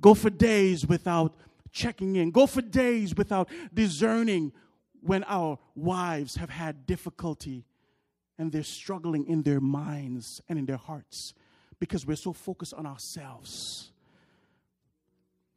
Go 0.00 0.14
for 0.14 0.30
days 0.30 0.86
without 0.86 1.34
checking 1.70 2.16
in. 2.16 2.30
Go 2.30 2.46
for 2.46 2.62
days 2.62 3.14
without 3.14 3.48
discerning 3.72 4.52
when 5.02 5.22
our 5.24 5.58
wives 5.74 6.36
have 6.36 6.48
had 6.48 6.86
difficulty 6.86 7.66
and 8.38 8.50
they're 8.50 8.62
struggling 8.62 9.26
in 9.26 9.42
their 9.42 9.60
minds 9.60 10.40
and 10.48 10.58
in 10.58 10.64
their 10.64 10.76
hearts 10.76 11.34
because 11.78 12.06
we're 12.06 12.16
so 12.16 12.32
focused 12.32 12.72
on 12.72 12.86
ourselves. 12.86 13.92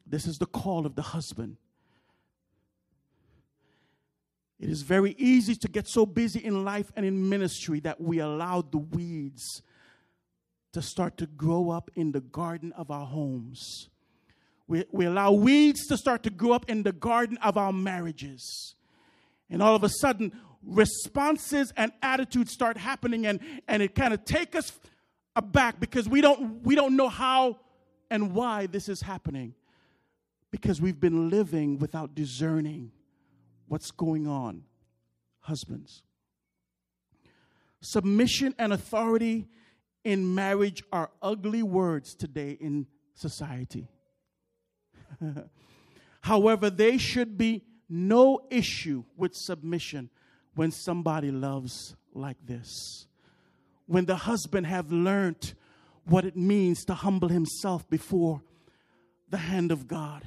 This 0.05 0.27
is 0.27 0.37
the 0.37 0.45
call 0.45 0.85
of 0.85 0.95
the 0.95 1.01
husband 1.01 1.57
it 4.59 4.69
is 4.69 4.83
very 4.83 5.15
easy 5.17 5.55
to 5.55 5.67
get 5.67 5.87
so 5.87 6.05
busy 6.05 6.39
in 6.39 6.63
life 6.63 6.91
and 6.95 7.05
in 7.05 7.29
ministry 7.29 7.79
that 7.81 7.99
we 7.99 8.19
allow 8.19 8.61
the 8.61 8.77
weeds 8.77 9.61
to 10.71 10.81
start 10.81 11.17
to 11.17 11.25
grow 11.25 11.69
up 11.69 11.91
in 11.95 12.11
the 12.11 12.21
garden 12.21 12.71
of 12.73 12.89
our 12.89 13.05
homes. 13.05 13.89
We, 14.67 14.85
we 14.91 15.05
allow 15.05 15.31
weeds 15.31 15.85
to 15.87 15.97
start 15.97 16.23
to 16.23 16.29
grow 16.29 16.53
up 16.53 16.69
in 16.69 16.83
the 16.83 16.91
garden 16.91 17.37
of 17.37 17.57
our 17.57 17.73
marriages. 17.73 18.75
And 19.49 19.61
all 19.61 19.75
of 19.75 19.83
a 19.83 19.89
sudden, 19.89 20.31
responses 20.63 21.71
and 21.77 21.91
attitudes 22.01 22.51
start 22.51 22.77
happening, 22.77 23.27
and, 23.27 23.39
and 23.67 23.83
it 23.83 23.93
kind 23.93 24.13
of 24.13 24.25
takes 24.25 24.57
us 24.57 24.71
aback 25.35 25.79
because 25.79 26.09
we 26.09 26.21
don't, 26.21 26.63
we 26.63 26.75
don't 26.75 26.95
know 26.95 27.09
how 27.09 27.59
and 28.09 28.33
why 28.33 28.67
this 28.67 28.89
is 28.89 29.01
happening. 29.01 29.53
Because 30.49 30.81
we've 30.81 30.99
been 30.99 31.29
living 31.29 31.77
without 31.77 32.15
discerning 32.15 32.91
what's 33.67 33.91
going 33.91 34.27
on, 34.27 34.63
husbands. 35.39 36.03
Submission 37.81 38.55
and 38.57 38.73
authority 38.73 39.47
in 40.03 40.33
marriage 40.33 40.83
are 40.91 41.09
ugly 41.21 41.63
words 41.63 42.15
today 42.15 42.57
in 42.59 42.87
society. 43.13 43.87
However, 46.21 46.69
there 46.69 46.97
should 46.97 47.37
be 47.37 47.63
no 47.87 48.41
issue 48.49 49.03
with 49.15 49.35
submission 49.35 50.09
when 50.55 50.71
somebody 50.71 51.31
loves 51.31 51.95
like 52.13 52.37
this. 52.43 53.07
When 53.85 54.05
the 54.05 54.15
husband 54.15 54.65
have 54.65 54.91
learned 54.91 55.53
what 56.05 56.25
it 56.25 56.35
means 56.35 56.85
to 56.85 56.93
humble 56.93 57.29
himself 57.29 57.87
before 57.89 58.41
the 59.29 59.37
hand 59.37 59.71
of 59.71 59.87
God 59.87 60.23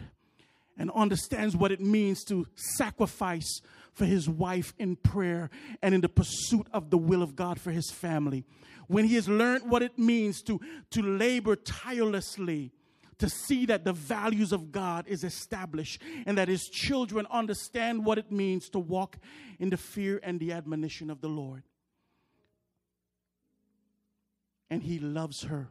and 0.79 0.91
understands 0.93 1.57
what 1.57 1.73
it 1.73 1.81
means 1.81 2.25
to 2.25 2.47
sacrifice 2.55 3.61
for 3.93 4.05
his 4.05 4.29
wife 4.29 4.73
in 4.79 4.97
prayer 4.97 5.51
and 5.83 5.95
in 5.95 6.01
the 6.01 6.09
pursuit 6.09 6.67
of 6.73 6.91
the 6.91 6.99
will 6.99 7.23
of 7.23 7.35
God 7.35 7.61
for 7.61 7.73
his 7.73 7.91
family. 7.91 8.45
When 8.87 9.05
he 9.05 9.17
has 9.17 9.29
learned 9.29 9.69
what 9.69 9.83
it 9.83 9.99
means 9.99 10.41
to, 10.43 10.61
to 10.93 11.03
labor 11.03 11.57
tirelessly 11.57 12.73
to 13.19 13.29
see 13.29 13.67
that 13.67 13.85
the 13.85 13.93
values 13.93 14.53
of 14.53 14.71
God 14.71 15.07
is 15.09 15.25
established 15.25 16.01
and 16.25 16.39
that 16.39 16.49
his 16.49 16.69
children 16.69 17.27
understand 17.31 18.05
what 18.05 18.19
it 18.19 18.31
means 18.31 18.69
to 18.71 18.79
walk 18.79 19.19
in 19.59 19.71
the 19.71 19.77
fear 19.77 20.21
and 20.23 20.39
the 20.39 20.53
admonition 20.53 21.11
of 21.11 21.21
the 21.21 21.29
Lord. 21.29 21.65
And 24.71 24.83
he 24.83 24.99
loves 24.99 25.43
her 25.45 25.69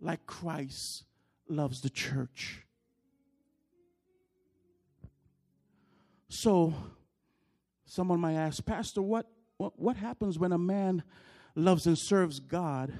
like 0.00 0.26
Christ 0.26 1.04
loves 1.48 1.80
the 1.80 1.90
church. 1.90 2.65
So, 6.28 6.74
someone 7.84 8.20
might 8.20 8.34
ask, 8.34 8.64
Pastor, 8.64 9.00
what, 9.00 9.26
what, 9.56 9.78
what 9.78 9.96
happens 9.96 10.38
when 10.38 10.52
a 10.52 10.58
man 10.58 11.02
loves 11.54 11.86
and 11.86 11.96
serves 11.96 12.40
God, 12.40 12.92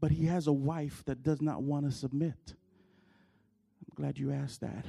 but 0.00 0.10
he 0.10 0.26
has 0.26 0.46
a 0.46 0.52
wife 0.52 1.02
that 1.06 1.22
does 1.22 1.40
not 1.40 1.62
want 1.62 1.86
to 1.86 1.92
submit? 1.92 2.34
I'm 2.46 3.94
glad 3.94 4.18
you 4.18 4.32
asked 4.32 4.60
that. 4.60 4.84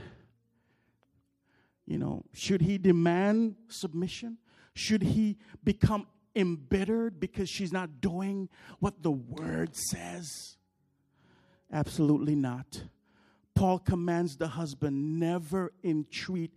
You 1.85 1.99
know, 1.99 2.25
should 2.33 2.61
he 2.61 2.77
demand 2.77 3.55
submission? 3.67 4.37
Should 4.73 5.03
he 5.03 5.37
become 5.63 6.07
embittered 6.35 7.19
because 7.19 7.49
she's 7.49 7.71
not 7.71 8.01
doing 8.01 8.49
what 8.79 9.03
the 9.03 9.11
word 9.11 9.75
says? 9.75 10.57
Absolutely 11.71 12.35
not. 12.35 12.83
Paul 13.53 13.79
commands 13.79 14.35
the 14.35 14.49
husband 14.49 15.19
never 15.19 15.71
entreat 15.83 16.51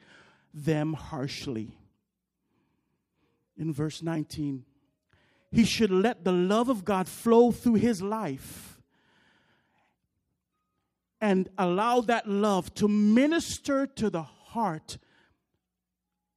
them 0.53 0.93
harshly. 0.95 1.77
In 3.57 3.73
verse 3.73 4.03
19, 4.03 4.65
he 5.51 5.65
should 5.65 5.91
let 5.91 6.25
the 6.25 6.33
love 6.33 6.69
of 6.69 6.85
God 6.85 7.09
flow 7.09 7.51
through 7.51 7.75
his 7.75 8.03
life 8.03 8.81
and 11.21 11.49
allow 11.59 12.01
that 12.03 12.29
love 12.29 12.73
to 12.75 12.87
minister 12.87 13.87
to 13.87 14.11
the 14.11 14.23
heart 14.23 14.99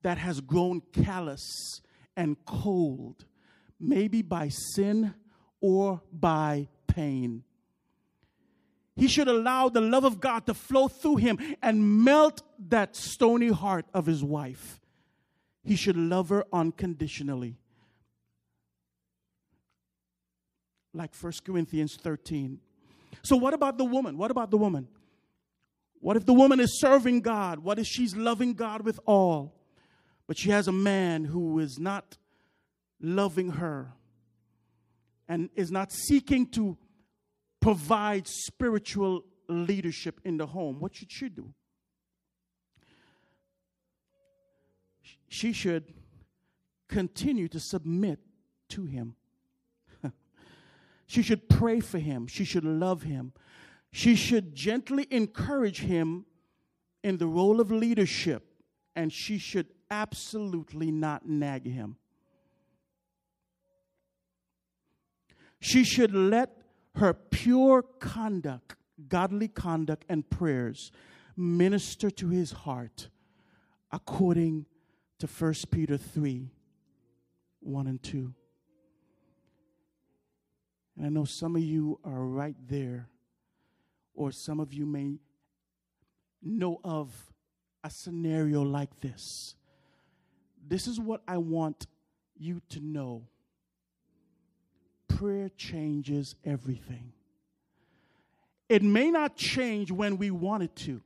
that 0.01 0.17
has 0.17 0.41
grown 0.41 0.81
callous 0.91 1.81
and 2.17 2.37
cold, 2.45 3.25
maybe 3.79 4.21
by 4.21 4.49
sin 4.49 5.13
or 5.61 6.01
by 6.11 6.67
pain. 6.87 7.43
He 8.95 9.07
should 9.07 9.27
allow 9.27 9.69
the 9.69 9.81
love 9.81 10.03
of 10.03 10.19
God 10.19 10.45
to 10.47 10.53
flow 10.53 10.87
through 10.87 11.17
him 11.17 11.39
and 11.61 12.03
melt 12.03 12.41
that 12.69 12.95
stony 12.95 13.49
heart 13.49 13.85
of 13.93 14.05
his 14.05 14.23
wife. 14.23 14.79
He 15.63 15.75
should 15.75 15.97
love 15.97 16.29
her 16.29 16.45
unconditionally. 16.51 17.57
Like 20.93 21.15
1 21.15 21.33
Corinthians 21.45 21.97
13. 22.01 22.59
So, 23.23 23.37
what 23.37 23.53
about 23.53 23.77
the 23.77 23.85
woman? 23.85 24.17
What 24.17 24.31
about 24.31 24.51
the 24.51 24.57
woman? 24.57 24.87
What 25.99 26.17
if 26.17 26.25
the 26.25 26.33
woman 26.33 26.59
is 26.59 26.79
serving 26.79 27.21
God? 27.21 27.59
What 27.59 27.79
if 27.79 27.85
she's 27.85 28.15
loving 28.15 28.53
God 28.53 28.81
with 28.81 28.99
all, 29.05 29.53
but 30.27 30.37
she 30.37 30.49
has 30.49 30.67
a 30.67 30.71
man 30.71 31.25
who 31.25 31.59
is 31.59 31.77
not 31.79 32.17
loving 32.99 33.51
her 33.51 33.93
and 35.27 35.49
is 35.55 35.71
not 35.71 35.91
seeking 35.91 36.47
to 36.47 36.77
provide 37.61 38.27
spiritual 38.27 39.23
leadership 39.47 40.19
in 40.25 40.37
the 40.37 40.47
home, 40.47 40.79
what 40.79 40.95
should 40.95 41.11
she 41.11 41.29
do? 41.29 41.53
She 45.29 45.53
should 45.53 45.93
continue 46.89 47.47
to 47.47 47.59
submit 47.59 48.19
to 48.69 48.85
him. 48.85 49.15
she 51.07 51.21
should 51.21 51.47
pray 51.47 51.79
for 51.79 51.99
him. 51.99 52.27
She 52.27 52.43
should 52.43 52.65
love 52.65 53.03
him. 53.03 53.31
She 53.93 54.15
should 54.15 54.55
gently 54.55 55.07
encourage 55.09 55.81
him 55.81 56.25
in 57.03 57.17
the 57.17 57.27
role 57.27 57.59
of 57.61 57.71
leadership, 57.71 58.53
and 58.95 59.11
she 59.11 59.37
should 59.37 59.67
absolutely 59.89 60.91
not 60.91 61.27
nag 61.27 61.65
him. 61.65 61.97
She 65.59 65.83
should 65.83 66.13
let 66.13 66.60
her 66.95 67.13
pure 67.13 67.81
conduct, 67.81 68.75
godly 69.07 69.47
conduct, 69.47 70.05
and 70.09 70.29
prayers 70.29 70.91
minister 71.37 72.09
to 72.11 72.29
his 72.29 72.51
heart 72.51 73.09
according 73.91 74.65
to 75.19 75.27
1 75.27 75.53
Peter 75.71 75.97
3 75.97 76.49
1 77.61 77.87
and 77.87 78.01
2. 78.01 78.33
And 80.97 81.05
I 81.05 81.09
know 81.09 81.25
some 81.25 81.55
of 81.55 81.61
you 81.61 81.99
are 82.03 82.25
right 82.25 82.55
there, 82.67 83.07
or 84.13 84.31
some 84.31 84.59
of 84.59 84.73
you 84.73 84.85
may 84.85 85.19
know 86.41 86.79
of 86.83 87.13
a 87.83 87.89
scenario 87.89 88.63
like 88.63 88.99
this. 88.99 89.55
This 90.67 90.87
is 90.87 90.99
what 90.99 91.21
I 91.27 91.37
want 91.37 91.87
you 92.37 92.61
to 92.69 92.79
know 92.79 93.27
prayer 95.21 95.49
changes 95.55 96.33
everything. 96.43 97.13
It 98.67 98.81
may 98.81 99.11
not 99.11 99.35
change 99.35 99.91
when 99.91 100.17
we 100.17 100.31
want 100.31 100.63
it 100.63 100.75
to. 100.77 100.99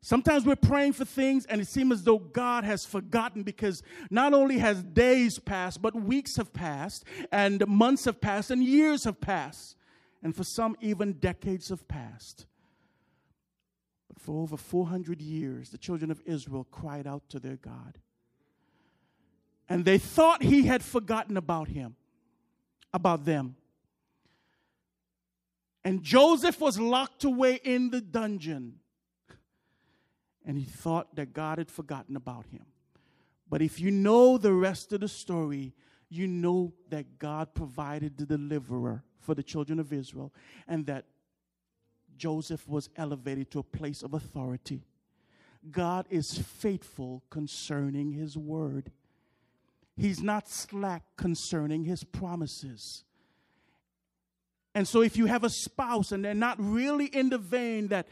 Sometimes 0.00 0.46
we're 0.46 0.56
praying 0.56 0.94
for 0.94 1.04
things 1.04 1.44
and 1.44 1.60
it 1.60 1.68
seems 1.68 1.92
as 1.92 2.02
though 2.04 2.18
God 2.18 2.64
has 2.64 2.86
forgotten 2.86 3.42
because 3.42 3.82
not 4.10 4.32
only 4.32 4.56
has 4.56 4.82
days 4.82 5.38
passed, 5.38 5.82
but 5.82 5.94
weeks 5.94 6.36
have 6.36 6.54
passed, 6.54 7.04
and 7.30 7.66
months 7.68 8.06
have 8.06 8.18
passed, 8.18 8.50
and 8.50 8.64
years 8.64 9.04
have 9.04 9.20
passed. 9.20 9.76
And 10.22 10.34
for 10.34 10.44
some, 10.44 10.76
even 10.80 11.14
decades 11.14 11.68
have 11.68 11.86
passed. 11.86 12.46
But 14.08 14.22
for 14.22 14.40
over 14.40 14.56
400 14.56 15.20
years, 15.20 15.68
the 15.68 15.76
children 15.76 16.10
of 16.10 16.22
Israel 16.24 16.66
cried 16.70 17.06
out 17.06 17.28
to 17.28 17.38
their 17.38 17.56
God. 17.56 17.98
And 19.70 19.84
they 19.84 19.98
thought 19.98 20.42
he 20.42 20.66
had 20.66 20.82
forgotten 20.82 21.36
about 21.36 21.68
him, 21.68 21.94
about 22.92 23.24
them. 23.24 23.54
And 25.84 26.02
Joseph 26.02 26.60
was 26.60 26.78
locked 26.78 27.24
away 27.24 27.60
in 27.64 27.90
the 27.90 28.00
dungeon 28.00 28.80
and 30.44 30.58
he 30.58 30.64
thought 30.64 31.14
that 31.14 31.32
God 31.32 31.58
had 31.58 31.70
forgotten 31.70 32.16
about 32.16 32.46
him. 32.46 32.66
But 33.48 33.62
if 33.62 33.80
you 33.80 33.90
know 33.90 34.36
the 34.36 34.52
rest 34.52 34.92
of 34.92 35.00
the 35.00 35.08
story, 35.08 35.72
you 36.08 36.26
know 36.26 36.72
that 36.88 37.18
God 37.18 37.54
provided 37.54 38.18
the 38.18 38.26
deliverer 38.26 39.04
for 39.20 39.34
the 39.34 39.42
children 39.42 39.78
of 39.78 39.92
Israel 39.92 40.32
and 40.66 40.86
that 40.86 41.04
Joseph 42.16 42.68
was 42.68 42.90
elevated 42.96 43.50
to 43.52 43.60
a 43.60 43.62
place 43.62 44.02
of 44.02 44.14
authority. 44.14 44.82
God 45.70 46.06
is 46.10 46.36
faithful 46.36 47.22
concerning 47.30 48.12
his 48.12 48.36
word. 48.36 48.90
He's 50.00 50.22
not 50.22 50.48
slack 50.48 51.02
concerning 51.18 51.84
his 51.84 52.04
promises. 52.04 53.04
And 54.74 54.88
so, 54.88 55.02
if 55.02 55.16
you 55.18 55.26
have 55.26 55.44
a 55.44 55.50
spouse 55.50 56.10
and 56.10 56.24
they're 56.24 56.32
not 56.32 56.56
really 56.58 57.04
in 57.04 57.28
the 57.28 57.36
vein 57.36 57.88
that 57.88 58.08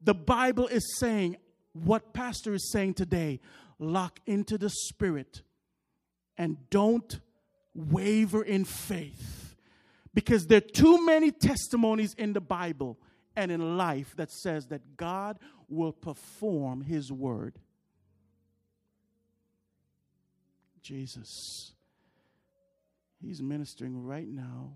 the 0.00 0.14
Bible 0.14 0.68
is 0.68 0.96
saying 0.98 1.36
what 1.74 2.14
Pastor 2.14 2.54
is 2.54 2.72
saying 2.72 2.94
today 2.94 3.40
lock 3.78 4.20
into 4.26 4.56
the 4.56 4.70
Spirit 4.70 5.42
and 6.38 6.56
don't 6.70 7.20
waver 7.74 8.42
in 8.42 8.64
faith. 8.64 9.56
Because 10.14 10.46
there 10.46 10.58
are 10.58 10.60
too 10.60 11.04
many 11.04 11.30
testimonies 11.30 12.14
in 12.14 12.32
the 12.32 12.40
Bible 12.40 12.98
and 13.36 13.52
in 13.52 13.76
life 13.76 14.14
that 14.16 14.30
says 14.30 14.68
that 14.68 14.96
God 14.96 15.38
will 15.68 15.92
perform 15.92 16.80
His 16.80 17.12
word. 17.12 17.58
Jesus, 20.82 21.72
He's 23.20 23.40
ministering 23.40 24.04
right 24.04 24.28
now 24.28 24.72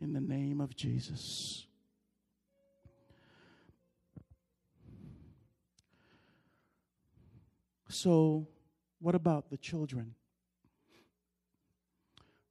in 0.00 0.12
the 0.12 0.20
name 0.20 0.60
of 0.60 0.76
Jesus. 0.76 1.66
So, 7.88 8.48
what 9.00 9.14
about 9.14 9.50
the 9.50 9.56
children? 9.56 10.14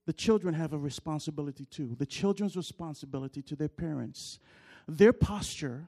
The 0.05 0.13
children 0.13 0.53
have 0.53 0.73
a 0.73 0.77
responsibility 0.77 1.65
too. 1.65 1.95
The 1.97 2.05
children's 2.05 2.57
responsibility 2.57 3.41
to 3.43 3.55
their 3.55 3.69
parents. 3.69 4.39
Their 4.87 5.13
posture 5.13 5.87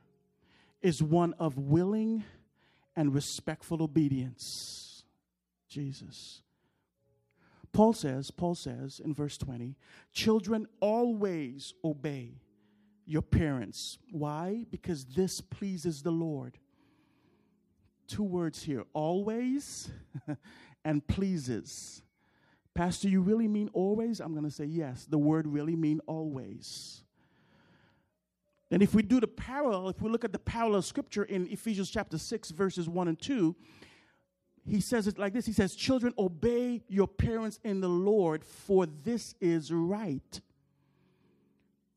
is 0.81 1.01
one 1.01 1.33
of 1.39 1.57
willing 1.57 2.23
and 2.95 3.13
respectful 3.13 3.81
obedience. 3.81 4.92
Jesus. 5.73 6.41
Paul 7.71 7.93
says, 7.93 8.29
Paul 8.29 8.55
says 8.55 9.01
in 9.03 9.13
verse 9.13 9.37
20, 9.37 9.75
children 10.13 10.67
always 10.79 11.73
obey 11.83 12.41
your 13.05 13.23
parents. 13.23 13.97
Why? 14.11 14.65
Because 14.69 15.05
this 15.05 15.41
pleases 15.41 16.03
the 16.03 16.11
Lord 16.11 16.59
two 18.07 18.23
words 18.23 18.63
here 18.63 18.83
always 18.93 19.89
and 20.85 21.05
pleases. 21.07 22.01
Pastor, 22.73 23.07
you 23.07 23.21
really 23.21 23.47
mean 23.47 23.69
always? 23.73 24.19
I'm 24.19 24.33
going 24.33 24.45
to 24.45 24.51
say 24.51 24.65
yes. 24.65 25.05
The 25.05 25.17
word 25.17 25.47
really 25.47 25.75
mean 25.75 25.99
always. 26.07 27.03
And 28.71 28.81
if 28.81 28.95
we 28.95 29.03
do 29.03 29.19
the 29.19 29.27
parallel, 29.27 29.89
if 29.89 30.01
we 30.01 30.09
look 30.09 30.23
at 30.23 30.31
the 30.31 30.39
parallel 30.39 30.81
scripture 30.81 31.23
in 31.23 31.47
Ephesians 31.47 31.91
chapter 31.91 32.17
6, 32.17 32.51
verses 32.51 32.89
1 32.89 33.07
and 33.07 33.19
2, 33.19 33.55
he 34.67 34.79
says 34.79 35.07
it 35.07 35.17
like 35.17 35.33
this 35.33 35.45
He 35.45 35.53
says, 35.53 35.75
Children, 35.75 36.13
obey 36.17 36.83
your 36.87 37.07
parents 37.07 37.59
in 37.63 37.81
the 37.81 37.89
Lord, 37.89 38.43
for 38.45 38.85
this 38.85 39.35
is 39.41 39.71
right. 39.71 40.41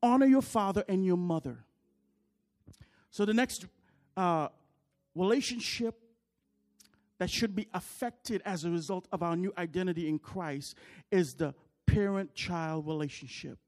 Honor 0.03 0.27
your 0.27 0.43
father 0.43 0.85
and 0.89 1.05
your 1.05 1.17
mother. 1.17 1.65
So 3.11 3.25
the 3.25 3.35
next 3.35 3.67
uh, 4.17 4.49
relationship 5.15 5.95
that 7.19 7.31
should 7.31 7.57
be 7.57 7.67
affected 7.73 8.43
as 8.45 8.65
a 8.65 8.71
result 8.71 9.09
of 9.11 9.23
our 9.23 9.37
new 9.37 9.53
identity 9.57 10.09
in 10.09 10.19
Christ 10.19 10.77
is 11.11 11.35
the 11.35 11.55
parent 11.87 12.35
child 12.35 12.87
relationship. 12.87 13.59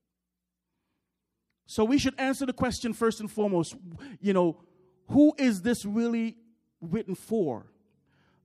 So 1.66 1.84
we 1.84 1.98
should 1.98 2.14
answer 2.18 2.46
the 2.46 2.52
question 2.52 2.92
first 2.92 3.20
and 3.20 3.30
foremost, 3.30 3.76
you 4.20 4.32
know, 4.32 4.61
who 5.08 5.34
is 5.38 5.62
this 5.62 5.84
really 5.84 6.37
written 6.80 7.14
for? 7.14 7.66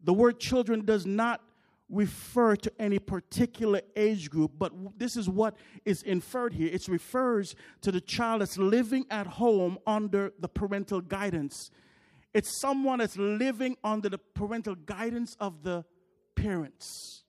The 0.03 0.13
word 0.13 0.39
children 0.39 0.85
does 0.85 1.05
not 1.05 1.41
refer 1.89 2.55
to 2.55 2.71
any 2.79 2.99
particular 2.99 3.81
age 3.95 4.29
group, 4.29 4.51
but 4.57 4.71
this 4.97 5.15
is 5.15 5.29
what 5.29 5.55
is 5.85 6.01
inferred 6.03 6.53
here. 6.53 6.69
It 6.71 6.87
refers 6.87 7.55
to 7.81 7.91
the 7.91 8.01
child 8.01 8.41
that's 8.41 8.57
living 8.57 9.05
at 9.09 9.27
home 9.27 9.77
under 9.85 10.33
the 10.39 10.47
parental 10.47 11.01
guidance 11.01 11.69
it's 12.33 12.59
someone 12.59 12.99
that's 12.99 13.15
living 13.15 13.77
under 13.83 14.09
the 14.09 14.17
parental 14.17 14.75
guidance 14.75 15.37
of 15.39 15.63
the 15.63 15.85
parents. 16.35 17.23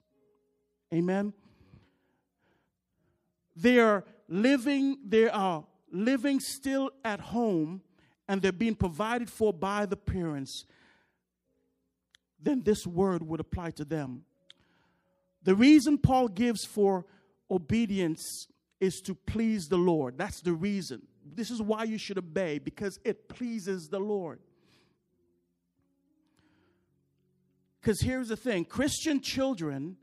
Amen. 0.93 1.33
They 3.55 3.79
are 3.79 4.03
living, 4.27 4.97
they 5.07 5.29
are 5.29 5.63
living 5.91 6.39
still 6.39 6.89
at 7.03 7.19
home 7.19 7.81
and 8.27 8.41
they're 8.41 8.51
being 8.51 8.75
provided 8.75 9.29
for 9.29 9.53
by 9.53 9.85
the 9.85 9.95
parents. 9.95 10.65
Then 12.45 12.61
this 12.61 12.85
word 12.85 13.27
would 13.27 13.39
apply 13.39 13.71
to 13.71 13.83
them. 13.83 14.21
The 15.43 15.55
reason 15.55 15.97
Paul 15.97 16.27
gives 16.27 16.63
for 16.63 17.05
obedience 17.49 18.47
is 18.79 19.01
to 19.05 19.15
please 19.15 19.65
the 19.67 19.77
Lord. 19.77 20.17
That's 20.17 20.41
the 20.41 20.53
reason. 20.53 21.01
This 21.25 21.49
is 21.49 21.59
why 21.59 21.85
you 21.85 21.97
should 21.97 22.19
obey, 22.19 22.59
because 22.59 22.99
it 23.03 23.27
pleases 23.27 23.87
the 23.87 23.99
Lord. 23.99 24.39
Because 27.81 27.99
here's 27.99 28.27
the 28.27 28.37
thing 28.37 28.63
Christian 28.63 29.21
children, 29.21 29.97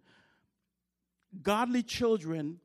godly 1.43 1.85
children 1.85 2.59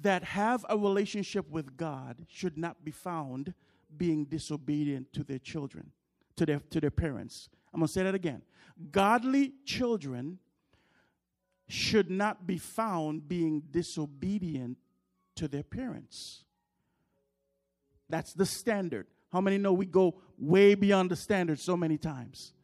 that 0.00 0.24
have 0.24 0.66
a 0.68 0.76
relationship 0.76 1.48
with 1.48 1.76
God 1.76 2.26
should 2.28 2.58
not 2.58 2.84
be 2.84 2.90
found 2.90 3.54
being 3.96 4.24
disobedient 4.24 5.12
to 5.12 5.22
their 5.22 5.38
children, 5.38 5.92
to 6.34 6.44
their, 6.44 6.60
to 6.70 6.80
their 6.80 6.90
parents. 6.90 7.48
I'm 7.72 7.80
going 7.80 7.86
to 7.86 7.92
say 7.92 8.02
that 8.02 8.14
again. 8.14 8.42
Godly 8.90 9.52
children 9.64 10.38
should 11.68 12.10
not 12.10 12.46
be 12.46 12.58
found 12.58 13.28
being 13.28 13.62
disobedient 13.70 14.78
to 15.36 15.48
their 15.48 15.62
parents. 15.62 16.44
That's 18.08 18.32
the 18.32 18.46
standard. 18.46 19.06
How 19.32 19.40
many 19.40 19.58
know 19.58 19.72
we 19.72 19.86
go 19.86 20.16
way 20.38 20.74
beyond 20.74 21.10
the 21.10 21.16
standard 21.16 21.60
so 21.60 21.76
many 21.76 21.98
times? 21.98 22.54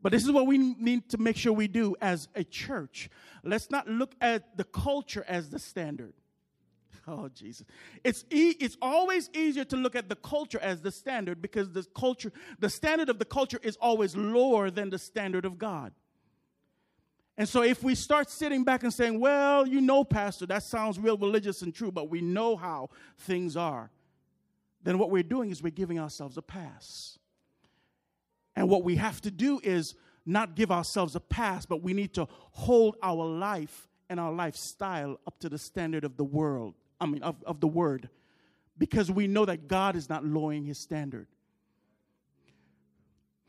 But 0.00 0.12
this 0.12 0.22
is 0.22 0.30
what 0.30 0.46
we 0.46 0.58
need 0.58 1.08
to 1.10 1.18
make 1.18 1.36
sure 1.36 1.52
we 1.52 1.66
do 1.66 1.96
as 2.00 2.28
a 2.34 2.44
church. 2.44 3.08
Let's 3.42 3.70
not 3.70 3.88
look 3.88 4.14
at 4.20 4.56
the 4.56 4.64
culture 4.64 5.24
as 5.26 5.48
the 5.48 5.58
standard. 5.58 6.12
Oh, 7.08 7.28
Jesus. 7.28 7.66
It's, 8.02 8.24
e- 8.30 8.56
it's 8.60 8.76
always 8.80 9.28
easier 9.34 9.64
to 9.64 9.76
look 9.76 9.94
at 9.94 10.08
the 10.08 10.16
culture 10.16 10.58
as 10.60 10.80
the 10.80 10.90
standard 10.90 11.42
because 11.42 11.70
the 11.70 11.84
culture, 11.94 12.32
the 12.58 12.70
standard 12.70 13.10
of 13.10 13.18
the 13.18 13.24
culture 13.24 13.60
is 13.62 13.76
always 13.76 14.16
lower 14.16 14.70
than 14.70 14.90
the 14.90 14.98
standard 14.98 15.44
of 15.44 15.58
God. 15.58 15.92
And 17.36 17.48
so 17.48 17.62
if 17.62 17.82
we 17.82 17.94
start 17.94 18.30
sitting 18.30 18.64
back 18.64 18.84
and 18.84 18.94
saying, 18.94 19.18
well, 19.18 19.66
you 19.66 19.80
know, 19.80 20.04
Pastor, 20.04 20.46
that 20.46 20.62
sounds 20.62 20.98
real 20.98 21.18
religious 21.18 21.62
and 21.62 21.74
true, 21.74 21.90
but 21.90 22.08
we 22.08 22.20
know 22.20 22.56
how 22.56 22.90
things 23.18 23.56
are, 23.56 23.90
then 24.82 24.98
what 24.98 25.10
we're 25.10 25.22
doing 25.22 25.50
is 25.50 25.62
we're 25.62 25.70
giving 25.70 25.98
ourselves 25.98 26.36
a 26.36 26.42
pass. 26.42 27.18
And 28.54 28.68
what 28.68 28.84
we 28.84 28.96
have 28.96 29.20
to 29.22 29.30
do 29.30 29.60
is 29.64 29.94
not 30.24 30.54
give 30.54 30.70
ourselves 30.70 31.16
a 31.16 31.20
pass, 31.20 31.66
but 31.66 31.82
we 31.82 31.92
need 31.92 32.14
to 32.14 32.28
hold 32.52 32.96
our 33.02 33.26
life 33.26 33.88
and 34.08 34.20
our 34.20 34.32
lifestyle 34.32 35.18
up 35.26 35.38
to 35.40 35.48
the 35.48 35.58
standard 35.58 36.04
of 36.04 36.16
the 36.16 36.24
world, 36.24 36.74
I 37.04 37.06
mean, 37.06 37.22
of, 37.22 37.36
of 37.44 37.60
the 37.60 37.68
word, 37.68 38.08
because 38.78 39.10
we 39.10 39.26
know 39.26 39.44
that 39.44 39.68
God 39.68 39.94
is 39.94 40.08
not 40.08 40.24
lowering 40.24 40.64
his 40.64 40.78
standard. 40.78 41.26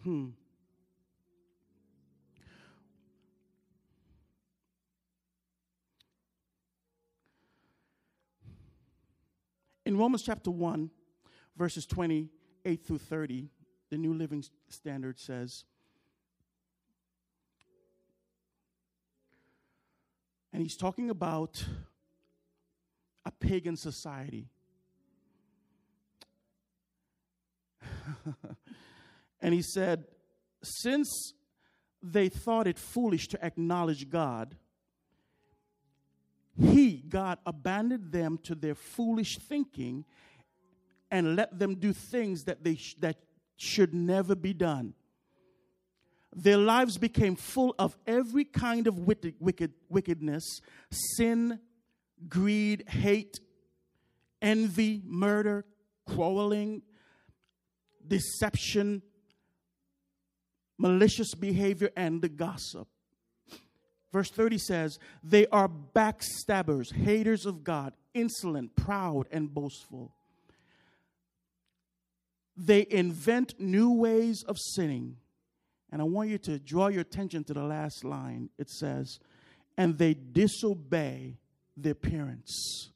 Hmm. 0.04 0.32
In 9.86 9.98
Romans 9.98 10.24
chapter 10.24 10.52
1, 10.52 10.90
verses 11.56 11.86
28 11.86 12.86
through 12.86 12.98
30, 12.98 13.48
the 13.90 13.98
New 13.98 14.14
Living 14.14 14.44
Standard 14.68 15.18
says, 15.18 15.64
and 20.52 20.62
he's 20.62 20.76
talking 20.76 21.10
about 21.10 21.64
a 23.26 23.32
pagan 23.32 23.76
society. 23.76 24.48
and 29.42 29.54
he 29.54 29.62
said, 29.62 30.06
since 30.64 31.34
they 32.02 32.30
thought 32.30 32.68
it 32.68 32.78
foolish 32.78 33.28
to 33.30 33.44
acknowledge 33.44 34.10
God, 34.10 34.56
he, 36.60 37.04
God, 37.10 37.40
abandoned 37.46 38.12
them 38.12 38.40
to 38.44 38.56
their 38.56 38.76
foolish 38.76 39.38
thinking 39.50 40.06
and 41.12 41.36
let 41.36 41.60
them 41.60 41.76
do 41.76 41.92
things 41.94 42.44
that, 42.44 42.64
they 42.64 42.76
sh- 42.76 42.96
that 43.00 43.18
should 43.58 43.94
never 43.94 44.36
be 44.36 44.54
done. 44.54 44.94
Their 46.34 46.58
lives 46.58 46.98
became 46.98 47.36
full 47.36 47.76
of 47.80 47.98
every 48.06 48.44
kind 48.46 48.88
of 48.88 49.00
wicked, 49.00 49.36
wicked, 49.40 49.74
wickedness, 49.90 50.60
sin, 50.92 51.60
greed, 52.28 52.86
hate, 52.88 53.40
envy, 54.42 55.02
murder, 55.06 55.66
quarreling, 56.06 56.82
deception, 58.08 59.02
malicious 60.78 61.34
behavior, 61.34 61.90
and 61.96 62.22
the 62.22 62.30
gossip. 62.30 62.88
Verse 64.12 64.30
30 64.30 64.58
says, 64.58 65.00
They 65.24 65.48
are 65.48 65.68
backstabbers, 65.68 66.94
haters 66.94 67.46
of 67.46 67.64
God, 67.64 67.94
insolent, 68.14 68.76
proud, 68.76 69.28
and 69.32 69.54
boastful. 69.54 70.14
They 72.56 72.88
invent 72.90 73.60
new 73.60 73.92
ways 73.92 74.44
of 74.48 74.58
sinning. 74.58 75.18
And 75.92 76.02
I 76.02 76.06
want 76.06 76.30
you 76.30 76.38
to 76.40 76.60
draw 76.60 76.88
your 76.88 77.02
attention 77.02 77.44
to 77.46 77.54
the 77.54 77.64
last 77.64 78.04
line. 78.04 78.50
It 78.58 78.70
says, 78.70 79.20
And 79.78 79.98
they 79.98 80.14
disobey 80.14 81.36
their 81.78 81.96
parents. 81.96 82.90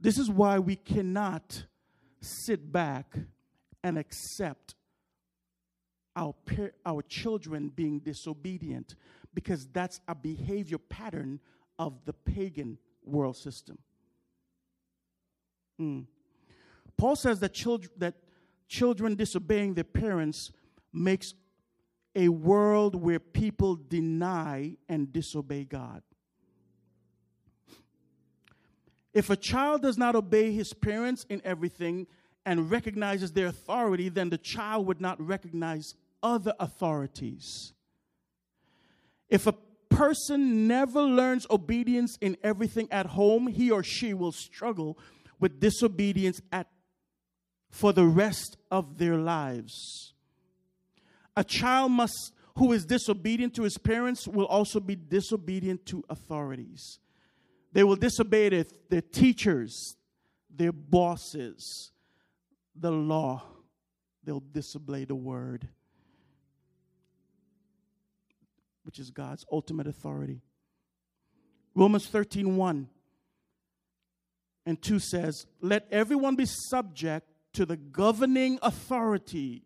This 0.00 0.18
is 0.18 0.30
why 0.30 0.58
we 0.58 0.76
cannot 0.76 1.64
sit 2.20 2.72
back 2.72 3.16
and 3.82 3.98
accept 3.98 4.74
our, 6.14 6.34
our 6.84 7.02
children 7.02 7.68
being 7.68 8.00
disobedient 8.00 8.94
because 9.34 9.66
that's 9.72 10.00
a 10.08 10.14
behavior 10.14 10.78
pattern 10.78 11.40
of 11.78 12.04
the 12.04 12.12
pagan 12.12 12.78
world 13.04 13.36
system. 13.36 13.78
Mm. 15.80 16.06
Paul 16.96 17.16
says 17.16 17.40
that 17.40 17.54
children, 17.54 17.90
that 17.96 18.14
children 18.68 19.14
disobeying 19.14 19.74
their 19.74 19.84
parents 19.84 20.52
makes 20.92 21.34
a 22.14 22.28
world 22.28 22.94
where 22.94 23.18
people 23.18 23.76
deny 23.76 24.76
and 24.88 25.12
disobey 25.12 25.64
God. 25.64 26.02
If 29.12 29.30
a 29.30 29.36
child 29.36 29.82
does 29.82 29.98
not 29.98 30.14
obey 30.14 30.52
his 30.52 30.72
parents 30.72 31.26
in 31.28 31.42
everything 31.44 32.06
and 32.46 32.70
recognizes 32.70 33.32
their 33.32 33.46
authority, 33.46 34.08
then 34.08 34.30
the 34.30 34.38
child 34.38 34.86
would 34.86 35.00
not 35.00 35.20
recognize 35.20 35.94
other 36.22 36.54
authorities. 36.58 37.72
If 39.28 39.46
a 39.46 39.54
person 39.90 40.66
never 40.66 41.02
learns 41.02 41.46
obedience 41.50 42.16
in 42.20 42.36
everything 42.42 42.88
at 42.90 43.06
home, 43.06 43.46
he 43.46 43.70
or 43.70 43.82
she 43.82 44.14
will 44.14 44.32
struggle 44.32 44.98
with 45.38 45.60
disobedience 45.60 46.40
at, 46.50 46.68
for 47.70 47.92
the 47.92 48.06
rest 48.06 48.56
of 48.70 48.98
their 48.98 49.16
lives. 49.16 50.14
A 51.36 51.44
child 51.44 51.92
must 51.92 52.32
who 52.56 52.72
is 52.72 52.84
disobedient 52.84 53.54
to 53.54 53.62
his 53.62 53.78
parents 53.78 54.28
will 54.28 54.46
also 54.46 54.78
be 54.78 54.94
disobedient 54.94 55.86
to 55.86 56.04
authorities. 56.10 56.98
They 57.72 57.84
will 57.84 57.96
disobey 57.96 58.48
their, 58.50 58.66
their 58.88 59.00
teachers, 59.00 59.96
their 60.54 60.72
bosses, 60.72 61.90
the 62.74 62.90
law. 62.90 63.42
They'll 64.24 64.40
disobey 64.52 65.04
the 65.04 65.14
word 65.14 65.68
which 68.84 68.98
is 68.98 69.10
God's 69.10 69.44
ultimate 69.50 69.86
authority. 69.86 70.40
Romans 71.74 72.06
13 72.06 72.56
1 72.56 72.88
and 74.66 74.82
2 74.82 74.98
says, 74.98 75.46
Let 75.60 75.86
everyone 75.90 76.36
be 76.36 76.46
subject 76.46 77.26
to 77.54 77.66
the 77.66 77.76
governing 77.76 78.58
authority. 78.62 79.64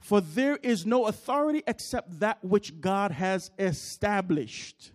For 0.00 0.20
there 0.20 0.56
is 0.56 0.86
no 0.86 1.06
authority 1.06 1.62
except 1.66 2.20
that 2.20 2.42
which 2.44 2.80
God 2.80 3.10
has 3.10 3.50
established. 3.58 4.92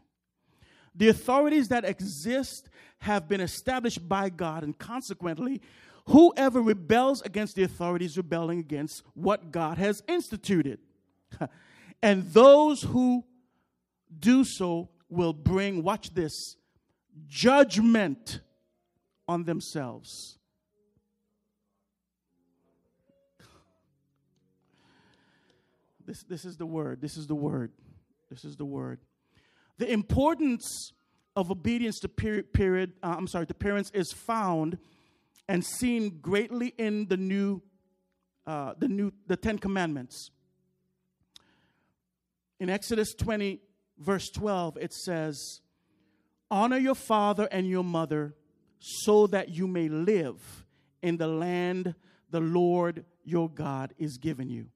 The 0.95 1.09
authorities 1.09 1.69
that 1.69 1.85
exist 1.85 2.69
have 2.99 3.27
been 3.27 3.41
established 3.41 4.07
by 4.07 4.29
God, 4.29 4.63
and 4.63 4.77
consequently, 4.77 5.61
whoever 6.07 6.61
rebels 6.61 7.21
against 7.21 7.55
the 7.55 7.63
authorities 7.63 8.17
rebelling 8.17 8.59
against 8.59 9.03
what 9.13 9.51
God 9.51 9.77
has 9.77 10.03
instituted. 10.07 10.79
And 12.03 12.29
those 12.33 12.81
who 12.81 13.23
do 14.19 14.43
so 14.43 14.89
will 15.07 15.31
bring, 15.31 15.83
watch 15.83 16.13
this, 16.13 16.57
judgment 17.27 18.41
on 19.25 19.45
themselves. 19.45 20.37
This, 26.05 26.23
this 26.23 26.43
is 26.43 26.57
the 26.57 26.65
word. 26.65 26.99
This 26.99 27.15
is 27.15 27.25
the 27.25 27.35
word. 27.35 27.71
This 28.29 28.43
is 28.43 28.57
the 28.57 28.65
word. 28.65 28.99
The 29.83 29.91
importance 29.91 30.93
of 31.35 31.51
obedience 31.51 31.99
to 31.99 32.07
period, 32.07 32.53
period 32.53 32.93
uh, 33.03 33.15
I'm 33.17 33.27
sorry, 33.27 33.45
to 33.47 33.53
parents 33.53 33.91
is 33.93 34.13
found 34.13 34.77
and 35.49 35.61
seen 35.61 36.19
greatly 36.21 36.73
in 36.77 37.09
the 37.09 37.17
new, 37.17 37.61
uh, 38.47 38.75
the 38.79 38.87
new, 38.87 39.11
the 39.27 39.35
Ten 39.35 39.59
Commandments. 39.59 40.31
In 42.61 42.69
Exodus 42.69 43.13
20, 43.13 43.59
verse 43.97 44.29
12, 44.29 44.77
it 44.77 44.93
says, 44.93 45.59
Honor 46.49 46.77
your 46.77 46.95
father 46.95 47.49
and 47.51 47.67
your 47.67 47.83
mother 47.83 48.35
so 48.79 49.27
that 49.27 49.49
you 49.49 49.67
may 49.67 49.89
live 49.89 50.65
in 51.01 51.17
the 51.17 51.27
land 51.27 51.93
the 52.29 52.39
Lord 52.39 53.03
your 53.25 53.49
God 53.49 53.93
is 53.97 54.17
giving 54.17 54.47
you. 54.47 54.67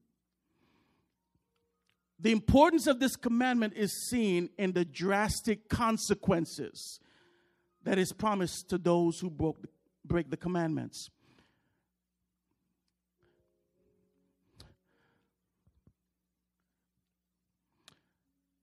The 2.19 2.31
importance 2.31 2.87
of 2.87 2.99
this 2.99 3.15
commandment 3.15 3.73
is 3.75 4.07
seen 4.09 4.49
in 4.57 4.71
the 4.71 4.83
drastic 4.83 5.69
consequences 5.69 6.99
that 7.83 7.99
is 7.99 8.11
promised 8.11 8.69
to 8.69 8.77
those 8.77 9.19
who 9.19 9.29
broke, 9.29 9.59
break 10.03 10.29
the 10.29 10.37
commandments. 10.37 11.09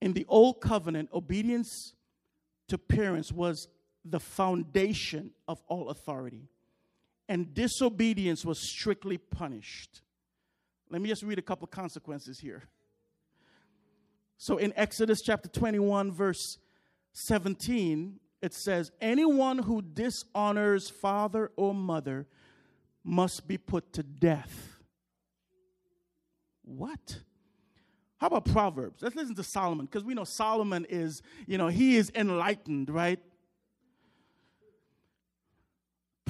In 0.00 0.12
the 0.12 0.26
old 0.28 0.60
covenant, 0.60 1.08
obedience 1.14 1.94
to 2.68 2.76
parents 2.76 3.32
was 3.32 3.68
the 4.04 4.20
foundation 4.20 5.30
of 5.48 5.62
all 5.66 5.88
authority, 5.88 6.48
and 7.28 7.54
disobedience 7.54 8.44
was 8.44 8.58
strictly 8.58 9.16
punished. 9.16 10.02
Let 10.90 11.00
me 11.00 11.08
just 11.08 11.22
read 11.22 11.38
a 11.38 11.42
couple 11.42 11.66
consequences 11.68 12.38
here. 12.38 12.64
So 14.36 14.58
in 14.58 14.72
Exodus 14.76 15.22
chapter 15.22 15.48
21, 15.48 16.12
verse 16.12 16.58
17, 17.12 18.18
it 18.42 18.52
says, 18.52 18.92
Anyone 19.00 19.58
who 19.58 19.80
dishonors 19.80 20.90
father 20.90 21.50
or 21.56 21.74
mother 21.74 22.26
must 23.02 23.46
be 23.46 23.58
put 23.58 23.92
to 23.94 24.02
death. 24.02 24.80
What? 26.62 27.20
How 28.18 28.28
about 28.28 28.46
Proverbs? 28.46 29.02
Let's 29.02 29.16
listen 29.16 29.34
to 29.34 29.42
Solomon 29.42 29.86
because 29.86 30.04
we 30.04 30.14
know 30.14 30.24
Solomon 30.24 30.86
is, 30.88 31.22
you 31.46 31.58
know, 31.58 31.68
he 31.68 31.96
is 31.96 32.10
enlightened, 32.14 32.88
right? 32.90 33.20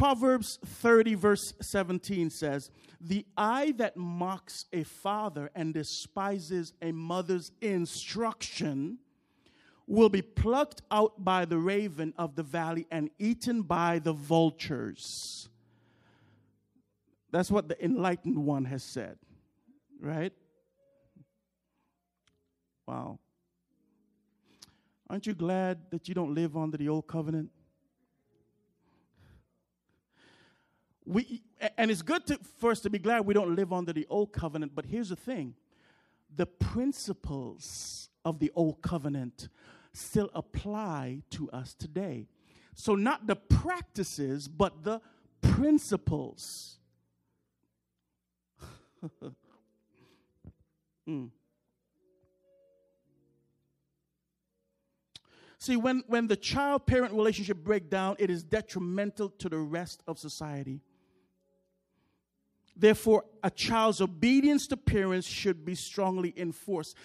Proverbs 0.04 0.58
30, 0.66 1.14
verse 1.14 1.54
17 1.62 2.28
says, 2.28 2.70
The 3.00 3.24
eye 3.38 3.72
that 3.78 3.96
mocks 3.96 4.66
a 4.70 4.82
father 4.82 5.50
and 5.54 5.72
despises 5.72 6.74
a 6.82 6.92
mother's 6.92 7.52
instruction 7.62 8.98
will 9.86 10.10
be 10.10 10.20
plucked 10.20 10.82
out 10.90 11.24
by 11.24 11.46
the 11.46 11.56
raven 11.56 12.12
of 12.18 12.36
the 12.36 12.42
valley 12.42 12.86
and 12.90 13.08
eaten 13.18 13.62
by 13.62 13.98
the 13.98 14.12
vultures. 14.12 15.48
That's 17.30 17.50
what 17.50 17.68
the 17.68 17.82
enlightened 17.82 18.44
one 18.44 18.66
has 18.66 18.82
said, 18.82 19.16
right? 20.02 20.34
Wow. 22.86 23.20
Aren't 25.08 25.26
you 25.26 25.32
glad 25.32 25.78
that 25.92 26.08
you 26.08 26.14
don't 26.14 26.34
live 26.34 26.58
under 26.58 26.76
the 26.76 26.90
old 26.90 27.06
covenant? 27.06 27.48
We, 31.06 31.42
and 31.76 31.90
it's 31.90 32.02
good 32.02 32.26
to, 32.26 32.38
for 32.58 32.70
us 32.70 32.80
to 32.80 32.90
be 32.90 32.98
glad 32.98 33.26
we 33.26 33.34
don't 33.34 33.54
live 33.54 33.72
under 33.72 33.92
the 33.92 34.06
old 34.08 34.32
covenant, 34.32 34.72
but 34.74 34.86
here's 34.86 35.10
the 35.10 35.16
thing 35.16 35.54
the 36.34 36.46
principles 36.46 38.08
of 38.24 38.38
the 38.38 38.50
old 38.54 38.80
covenant 38.82 39.48
still 39.92 40.30
apply 40.34 41.22
to 41.30 41.50
us 41.50 41.74
today. 41.74 42.26
So, 42.74 42.94
not 42.94 43.26
the 43.26 43.36
practices, 43.36 44.48
but 44.48 44.82
the 44.82 45.00
principles. 45.40 46.78
mm. 51.08 51.30
See, 55.58 55.76
when, 55.76 56.02
when 56.08 56.26
the 56.26 56.36
child 56.36 56.86
parent 56.86 57.14
relationship 57.14 57.58
break 57.58 57.88
down, 57.88 58.16
it 58.18 58.28
is 58.28 58.42
detrimental 58.42 59.30
to 59.30 59.48
the 59.48 59.58
rest 59.58 60.02
of 60.06 60.18
society. 60.18 60.82
Therefore, 62.76 63.24
a 63.42 63.50
child's 63.50 64.00
obedience 64.00 64.66
to 64.68 64.76
parents 64.76 65.28
should 65.28 65.64
be 65.64 65.74
strongly 65.74 66.34
enforced. 66.36 66.96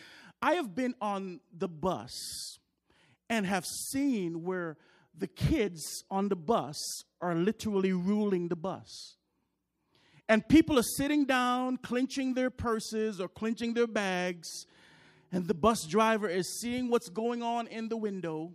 I 0.42 0.54
have 0.54 0.74
been 0.74 0.96
on 1.02 1.42
the 1.56 1.68
bus 1.68 2.60
and 3.30 3.46
have 3.46 3.66
seen 3.66 4.44
where 4.44 4.78
the 5.16 5.28
kids 5.28 6.04
on 6.10 6.30
the 6.30 6.36
bus 6.36 7.04
are 7.22 7.36
literally 7.36 7.94
ruling 7.94 8.48
the 8.48 8.56
bus. 8.56 9.16
And 10.28 10.48
people 10.48 10.80
are 10.80 10.84
sitting 10.84 11.26
down, 11.26 11.78
clenching 11.78 12.34
their 12.34 12.50
purses 12.50 13.20
or 13.20 13.28
clenching 13.28 13.74
their 13.74 13.88
bags, 13.88 14.66
and 15.32 15.48
the 15.48 15.54
bus 15.54 15.86
driver 15.86 16.28
is 16.28 16.60
seeing 16.60 16.90
what's 16.90 17.10
going 17.10 17.44
on 17.44 17.68
in 17.68 17.90
the 17.90 17.98
window, 17.98 18.54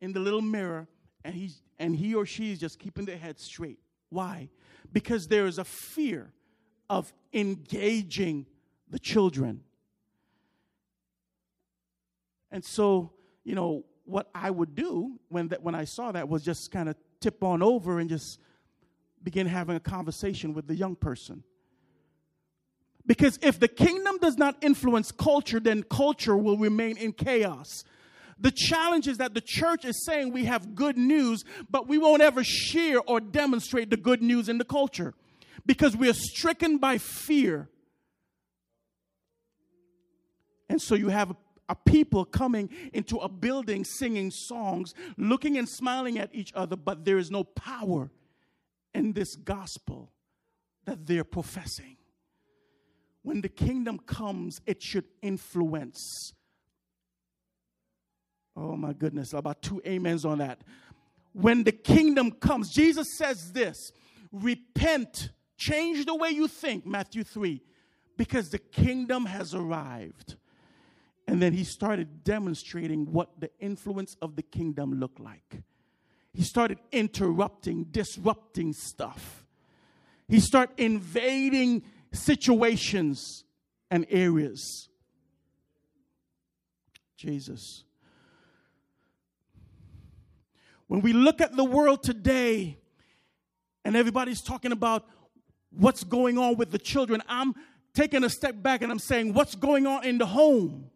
in 0.00 0.12
the 0.12 0.20
little 0.20 0.42
mirror, 0.42 0.86
and, 1.24 1.34
he's, 1.34 1.60
and 1.78 1.96
he 1.96 2.14
or 2.14 2.24
she 2.24 2.52
is 2.52 2.58
just 2.58 2.78
keeping 2.78 3.04
their 3.04 3.18
head 3.18 3.38
straight. 3.38 3.78
Why? 4.08 4.48
Because 4.92 5.28
there 5.28 5.46
is 5.46 5.58
a 5.58 5.64
fear 5.64 6.32
of 6.88 7.12
engaging 7.32 8.46
the 8.88 8.98
children. 8.98 9.62
And 12.50 12.64
so, 12.64 13.12
you 13.44 13.54
know, 13.54 13.84
what 14.04 14.30
I 14.34 14.50
would 14.50 14.74
do 14.74 15.18
when, 15.28 15.48
that, 15.48 15.62
when 15.62 15.74
I 15.74 15.84
saw 15.84 16.12
that 16.12 16.28
was 16.28 16.44
just 16.44 16.70
kind 16.70 16.88
of 16.88 16.96
tip 17.20 17.42
on 17.42 17.62
over 17.62 17.98
and 17.98 18.08
just 18.08 18.40
begin 19.22 19.46
having 19.46 19.76
a 19.76 19.80
conversation 19.80 20.54
with 20.54 20.68
the 20.68 20.74
young 20.74 20.94
person. 20.94 21.42
Because 23.06 23.38
if 23.42 23.60
the 23.60 23.68
kingdom 23.68 24.18
does 24.18 24.36
not 24.36 24.56
influence 24.62 25.12
culture, 25.12 25.60
then 25.60 25.82
culture 25.84 26.36
will 26.36 26.56
remain 26.56 26.96
in 26.96 27.12
chaos. 27.12 27.84
The 28.38 28.50
challenge 28.50 29.08
is 29.08 29.18
that 29.18 29.34
the 29.34 29.40
church 29.40 29.84
is 29.84 30.04
saying 30.04 30.32
we 30.32 30.44
have 30.44 30.74
good 30.74 30.98
news, 30.98 31.42
but 31.70 31.88
we 31.88 31.96
won't 31.96 32.22
ever 32.22 32.44
share 32.44 33.00
or 33.00 33.18
demonstrate 33.18 33.88
the 33.88 33.96
good 33.96 34.22
news 34.22 34.48
in 34.48 34.58
the 34.58 34.64
culture 34.64 35.14
because 35.64 35.96
we 35.96 36.08
are 36.08 36.14
stricken 36.14 36.76
by 36.78 36.98
fear. 36.98 37.68
And 40.68 40.82
so 40.82 40.94
you 40.94 41.08
have 41.08 41.34
a, 41.68 41.74
people 41.74 42.24
coming 42.24 42.68
into 42.92 43.16
a 43.16 43.28
building 43.28 43.84
singing 43.84 44.30
songs, 44.30 44.92
looking 45.16 45.56
and 45.56 45.68
smiling 45.68 46.18
at 46.18 46.34
each 46.34 46.52
other, 46.54 46.76
but 46.76 47.04
there 47.04 47.18
is 47.18 47.30
no 47.30 47.42
power 47.42 48.10
in 48.94 49.12
this 49.12 49.34
gospel 49.34 50.12
that 50.84 51.06
they're 51.06 51.24
professing. 51.24 51.96
When 53.22 53.40
the 53.40 53.48
kingdom 53.48 53.98
comes, 53.98 54.60
it 54.66 54.82
should 54.82 55.04
influence 55.22 56.34
Oh 58.56 58.76
my 58.76 58.92
goodness, 58.92 59.32
about 59.34 59.60
two 59.60 59.82
amens 59.86 60.24
on 60.24 60.38
that. 60.38 60.62
When 61.32 61.64
the 61.64 61.72
kingdom 61.72 62.30
comes, 62.30 62.70
Jesus 62.70 63.06
says 63.18 63.52
this 63.52 63.92
repent, 64.32 65.30
change 65.56 66.06
the 66.06 66.14
way 66.14 66.30
you 66.30 66.48
think, 66.48 66.86
Matthew 66.86 67.24
3, 67.24 67.60
because 68.16 68.48
the 68.48 68.58
kingdom 68.58 69.26
has 69.26 69.54
arrived. 69.54 70.36
And 71.28 71.42
then 71.42 71.52
he 71.52 71.64
started 71.64 72.24
demonstrating 72.24 73.12
what 73.12 73.40
the 73.40 73.50
influence 73.58 74.16
of 74.22 74.36
the 74.36 74.42
kingdom 74.42 75.00
looked 75.00 75.20
like. 75.20 75.62
He 76.32 76.42
started 76.42 76.78
interrupting, 76.92 77.84
disrupting 77.90 78.72
stuff. 78.72 79.44
He 80.28 80.40
started 80.40 80.74
invading 80.78 81.82
situations 82.12 83.44
and 83.90 84.06
areas. 84.08 84.88
Jesus. 87.16 87.84
When 90.88 91.00
we 91.00 91.12
look 91.12 91.40
at 91.40 91.56
the 91.56 91.64
world 91.64 92.02
today 92.02 92.78
and 93.84 93.96
everybody's 93.96 94.40
talking 94.40 94.72
about 94.72 95.06
what's 95.70 96.04
going 96.04 96.38
on 96.38 96.56
with 96.56 96.70
the 96.70 96.78
children, 96.78 97.22
I'm 97.28 97.54
taking 97.94 98.22
a 98.24 98.30
step 98.30 98.62
back 98.62 98.82
and 98.82 98.92
I'm 98.92 98.98
saying, 98.98 99.34
what's 99.34 99.54
going 99.54 99.86
on 99.86 100.04
in 100.04 100.18
the 100.18 100.26
home? 100.26 100.90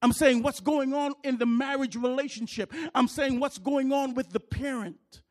I'm 0.00 0.12
saying, 0.12 0.42
what's 0.42 0.60
going 0.60 0.94
on 0.94 1.14
in 1.22 1.38
the 1.38 1.46
marriage 1.46 1.94
relationship? 1.94 2.72
I'm 2.94 3.06
saying, 3.06 3.38
what's 3.38 3.58
going 3.58 3.92
on 3.92 4.14
with 4.14 4.30
the 4.30 4.40
parent? 4.40 5.22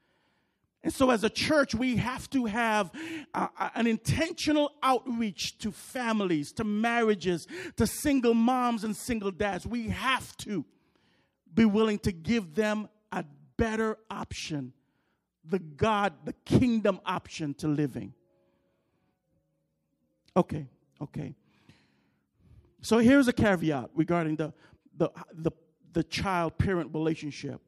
And 0.84 0.92
so, 0.92 1.12
as 1.12 1.24
a 1.24 1.30
church, 1.30 1.76
we 1.76 1.98
have 1.98 2.28
to 2.32 2.46
have 2.46 2.90
an 3.76 3.86
intentional 3.86 4.72
outreach 4.82 5.60
to 5.60 5.72
families, 5.72 6.52
to 6.54 6.64
marriages, 6.64 7.48
to 7.76 7.86
single 7.86 8.34
moms 8.34 8.84
and 8.84 8.96
single 8.96 9.30
dads. 9.30 9.68
We 9.68 9.90
have 9.90 10.36
to 10.38 10.66
be 11.54 11.66
willing 11.66 12.00
to 12.00 12.12
give 12.12 12.56
them 12.56 12.90
better 13.62 13.96
option, 14.10 14.74
the 15.48 15.60
God, 15.60 16.14
the 16.26 16.34
kingdom 16.46 17.00
option 17.06 17.54
to 17.56 17.68
living. 17.68 18.12
Okay, 20.36 20.66
okay. 21.00 21.36
So 22.82 22.98
here's 22.98 23.28
a 23.28 23.34
caveat 23.34 23.92
regarding 23.94 24.38
the, 24.38 24.52
the, 24.98 25.12
the, 25.32 25.52
the 25.94 26.04
child 26.04 26.58
parent 26.58 26.90
relationship. 26.92 27.62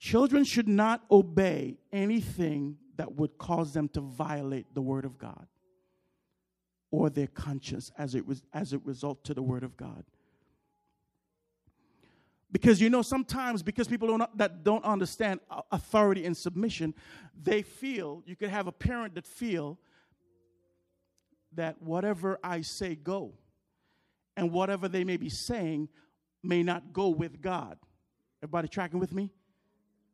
Children 0.00 0.42
should 0.42 0.66
not 0.66 1.04
obey 1.12 1.78
anything 1.92 2.76
that 2.96 3.14
would 3.14 3.38
cause 3.38 3.72
them 3.72 3.88
to 3.90 4.00
violate 4.00 4.66
the 4.74 4.82
Word 4.82 5.04
of 5.04 5.16
God 5.16 5.46
or 6.90 7.08
their 7.08 7.28
conscience 7.28 7.92
as 7.96 8.16
it, 8.16 8.26
was, 8.26 8.42
as 8.52 8.72
it 8.72 8.80
result 8.84 9.22
to 9.22 9.34
the 9.34 9.42
Word 9.42 9.62
of 9.62 9.76
God. 9.76 10.02
Because 12.50 12.80
you 12.80 12.88
know, 12.88 13.02
sometimes 13.02 13.62
because 13.62 13.88
people 13.88 14.08
don't, 14.08 14.38
that 14.38 14.64
don't 14.64 14.84
understand 14.84 15.40
authority 15.70 16.24
and 16.24 16.36
submission, 16.36 16.94
they 17.40 17.62
feel 17.62 18.22
you 18.24 18.36
could 18.36 18.48
have 18.48 18.66
a 18.66 18.72
parent 18.72 19.14
that 19.16 19.26
feel 19.26 19.78
that 21.52 21.80
whatever 21.82 22.38
I 22.42 22.62
say 22.62 22.94
go, 22.94 23.34
and 24.38 24.52
whatever 24.52 24.86
they 24.86 25.02
may 25.02 25.16
be 25.16 25.28
saying 25.28 25.88
may 26.44 26.62
not 26.62 26.92
go 26.92 27.08
with 27.08 27.40
God. 27.42 27.76
Everybody 28.40 28.68
tracking 28.68 29.00
with 29.00 29.12
me? 29.12 29.32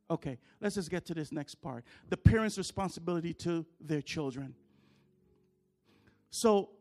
Okay, 0.09 0.39
let's 0.59 0.75
just 0.75 0.89
get 0.89 1.05
to 1.05 1.13
this 1.13 1.31
next 1.31 1.55
part. 1.55 1.85
The 2.09 2.17
parents' 2.17 2.57
responsibility 2.57 3.33
to 3.35 3.65
their 3.79 4.01
children. 4.01 4.55
So 6.31 6.71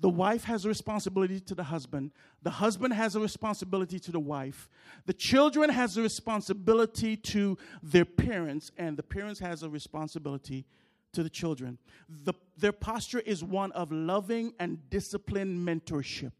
the 0.00 0.08
wife 0.08 0.44
has 0.44 0.64
a 0.64 0.68
responsibility 0.68 1.40
to 1.40 1.54
the 1.54 1.64
husband. 1.64 2.10
The 2.42 2.50
husband 2.50 2.94
has 2.94 3.14
a 3.16 3.20
responsibility 3.20 3.98
to 4.00 4.12
the 4.12 4.20
wife. 4.20 4.68
The 5.06 5.12
children 5.12 5.70
has 5.70 5.96
a 5.96 6.02
responsibility 6.02 7.16
to 7.16 7.56
their 7.82 8.04
parents, 8.04 8.72
and 8.76 8.96
the 8.96 9.02
parents 9.02 9.40
has 9.40 9.62
a 9.62 9.70
responsibility 9.70 10.66
to 11.12 11.22
the 11.22 11.30
children. 11.30 11.78
The, 12.08 12.34
their 12.58 12.72
posture 12.72 13.20
is 13.20 13.44
one 13.44 13.72
of 13.72 13.92
loving 13.92 14.52
and 14.58 14.78
disciplined 14.90 15.66
mentorship. 15.66 16.32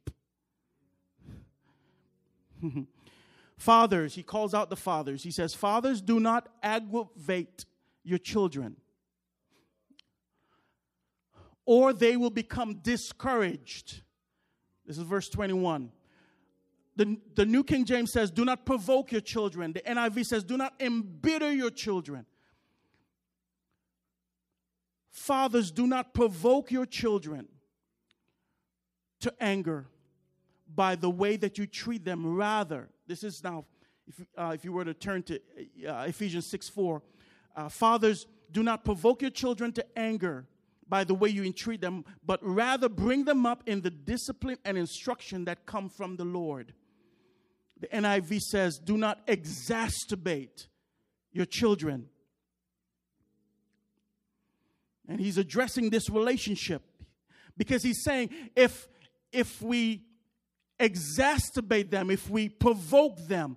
fathers, 3.57 4.14
he 4.14 4.22
calls 4.22 4.55
out 4.55 4.70
the 4.70 4.76
fathers. 4.76 5.22
He 5.22 5.30
says, 5.30 5.55
Fathers, 5.55 6.00
do 6.00 6.20
not 6.20 6.48
aggravate 6.62 7.64
your 8.02 8.18
children, 8.18 8.76
or 11.66 11.92
they 11.92 12.16
will 12.16 12.30
become 12.30 12.74
discouraged. 12.82 14.02
This 14.86 14.98
is 14.98 15.04
verse 15.04 15.28
21. 15.28 15.90
The, 16.96 17.18
the 17.34 17.46
New 17.46 17.64
King 17.64 17.84
James 17.84 18.12
says, 18.12 18.30
Do 18.30 18.44
not 18.44 18.64
provoke 18.64 19.10
your 19.10 19.20
children. 19.20 19.72
The 19.72 19.80
NIV 19.80 20.26
says, 20.26 20.44
Do 20.44 20.56
not 20.56 20.74
embitter 20.80 21.52
your 21.52 21.70
children. 21.70 22.26
Fathers, 25.10 25.70
do 25.70 25.86
not 25.86 26.12
provoke 26.12 26.70
your 26.70 26.86
children 26.86 27.48
to 29.20 29.32
anger 29.40 29.86
by 30.72 30.96
the 30.96 31.08
way 31.08 31.36
that 31.36 31.56
you 31.56 31.66
treat 31.66 32.04
them. 32.04 32.34
Rather, 32.34 32.90
this 33.06 33.22
is 33.22 33.42
now, 33.42 33.64
if, 34.06 34.20
uh, 34.36 34.52
if 34.54 34.64
you 34.64 34.72
were 34.72 34.84
to 34.84 34.94
turn 34.94 35.22
to 35.22 35.40
uh, 35.88 36.04
Ephesians 36.08 36.46
6 36.46 36.68
4, 36.68 37.02
uh, 37.56 37.68
fathers, 37.68 38.26
do 38.50 38.62
not 38.62 38.84
provoke 38.84 39.22
your 39.22 39.30
children 39.30 39.72
to 39.72 39.86
anger 39.96 40.46
by 40.89 41.05
the 41.05 41.14
way 41.14 41.28
you 41.28 41.45
entreat 41.45 41.80
them, 41.80 42.05
but 42.24 42.39
rather 42.43 42.89
bring 42.89 43.24
them 43.24 43.47
up 43.47 43.62
in 43.66 43.80
the 43.80 43.91
discipline 43.91 44.59
and 44.64 44.76
instruction 44.76 45.45
that 45.47 45.66
come 45.66 45.89
from 45.89 46.16
the 46.16 46.24
Lord. 46.24 46.74
The 47.80 47.89
NIV 47.89 48.41
says, 48.41 48.78
do 48.78 48.97
not 48.97 49.26
exacerbate 49.26 50.68
your 51.32 51.47
children 51.47 52.09
and 55.09 55.20
he's 55.20 55.39
addressing 55.39 55.91
this 55.91 56.09
relationship 56.09 56.82
because 57.57 57.82
he's 57.82 58.03
saying 58.03 58.30
if 58.57 58.89
if 59.32 59.61
we 59.61 60.03
exacerbate 60.78 61.91
them, 61.91 62.11
if 62.11 62.30
we 62.30 62.49
provoke 62.49 63.18
them, 63.26 63.57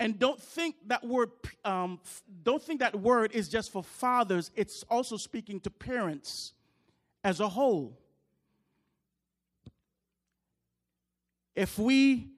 and 0.00 0.18
don't 0.18 0.40
think 0.40 0.76
that 0.88 1.04
word 1.04 1.30
um, 1.64 2.00
don't 2.42 2.62
think 2.62 2.80
that 2.80 2.98
word 3.00 3.32
is 3.32 3.48
just 3.48 3.72
for 3.72 3.82
fathers. 3.82 4.50
It's 4.54 4.84
also 4.90 5.16
speaking 5.16 5.60
to 5.60 5.70
parents 5.70 6.52
as 7.22 7.40
a 7.40 7.48
whole. 7.48 7.98
If 11.54 11.78
we 11.78 12.28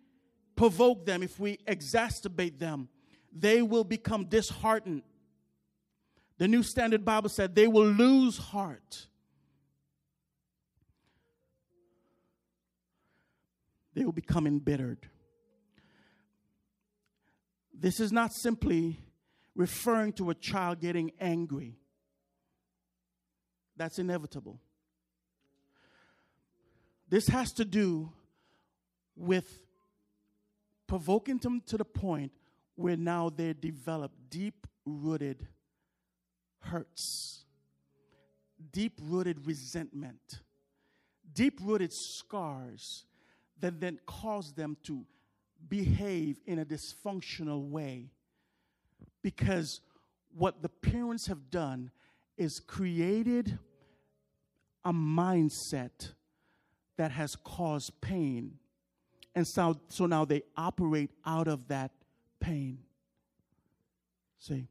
provoke 0.55 1.07
them, 1.07 1.23
if 1.23 1.41
we 1.41 1.57
exacerbate 1.69 2.59
them, 2.59 2.89
they 3.33 3.63
will 3.63 3.85
become 3.85 4.27
disheartened 4.27 5.03
the 6.39 6.49
New 6.49 6.63
Standard 6.63 7.05
Bible 7.05 7.29
said 7.29 7.55
they 7.55 7.69
will 7.69 7.87
lose 7.87 8.37
heart. 8.37 9.07
They 13.95 14.05
will 14.05 14.13
become 14.13 14.47
embittered. 14.47 15.09
This 17.79 18.01
is 18.01 18.11
not 18.11 18.33
simply 18.33 18.99
referring 19.55 20.15
to 20.15 20.31
a 20.31 20.35
child 20.35 20.81
getting 20.81 21.13
angry. 21.21 21.77
That's 23.77 23.99
inevitable. 23.99 24.59
This 27.09 27.29
has 27.29 27.53
to 27.55 27.65
do 27.65 28.11
with 29.15 29.61
provoking 30.87 31.39
them 31.39 31.63
to 31.67 31.77
the 31.77 31.85
point 31.85 32.33
where 32.75 32.97
now 32.97 33.31
they 33.31 33.53
develop 33.53 34.13
deep 34.31 34.67
rooted 34.85 35.47
hurts, 36.61 37.45
deep 38.73 38.99
rooted 39.03 39.47
resentment, 39.47 40.41
deep 41.33 41.61
rooted 41.63 41.93
scars 41.93 43.05
that 43.61 43.81
then 43.81 43.99
cause 44.07 44.53
them 44.53 44.77
to 44.85 45.05
behave 45.69 46.39
in 46.47 46.59
a 46.59 46.65
dysfunctional 46.65 47.69
way. 47.69 48.11
Because 49.23 49.81
what 50.37 50.63
the 50.63 50.69
parents 50.69 51.27
have 51.27 51.51
done 51.51 51.91
is 52.37 52.61
created 52.61 53.59
a 54.85 54.93
mindset 54.93 56.13
that 56.97 57.11
has 57.11 57.37
caused 57.37 58.01
pain. 58.01 58.59
And 59.35 59.47
so, 59.47 59.81
so 59.89 60.07
now 60.07 60.25
they 60.25 60.43
operate 60.57 61.11
out 61.25 61.49
of 61.49 61.69
that 61.69 61.91
pain. 62.41 62.79
See? 64.39 64.69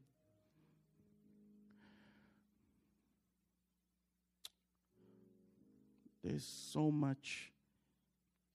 There's 6.24 6.44
so 6.72 6.90
much 6.90 7.52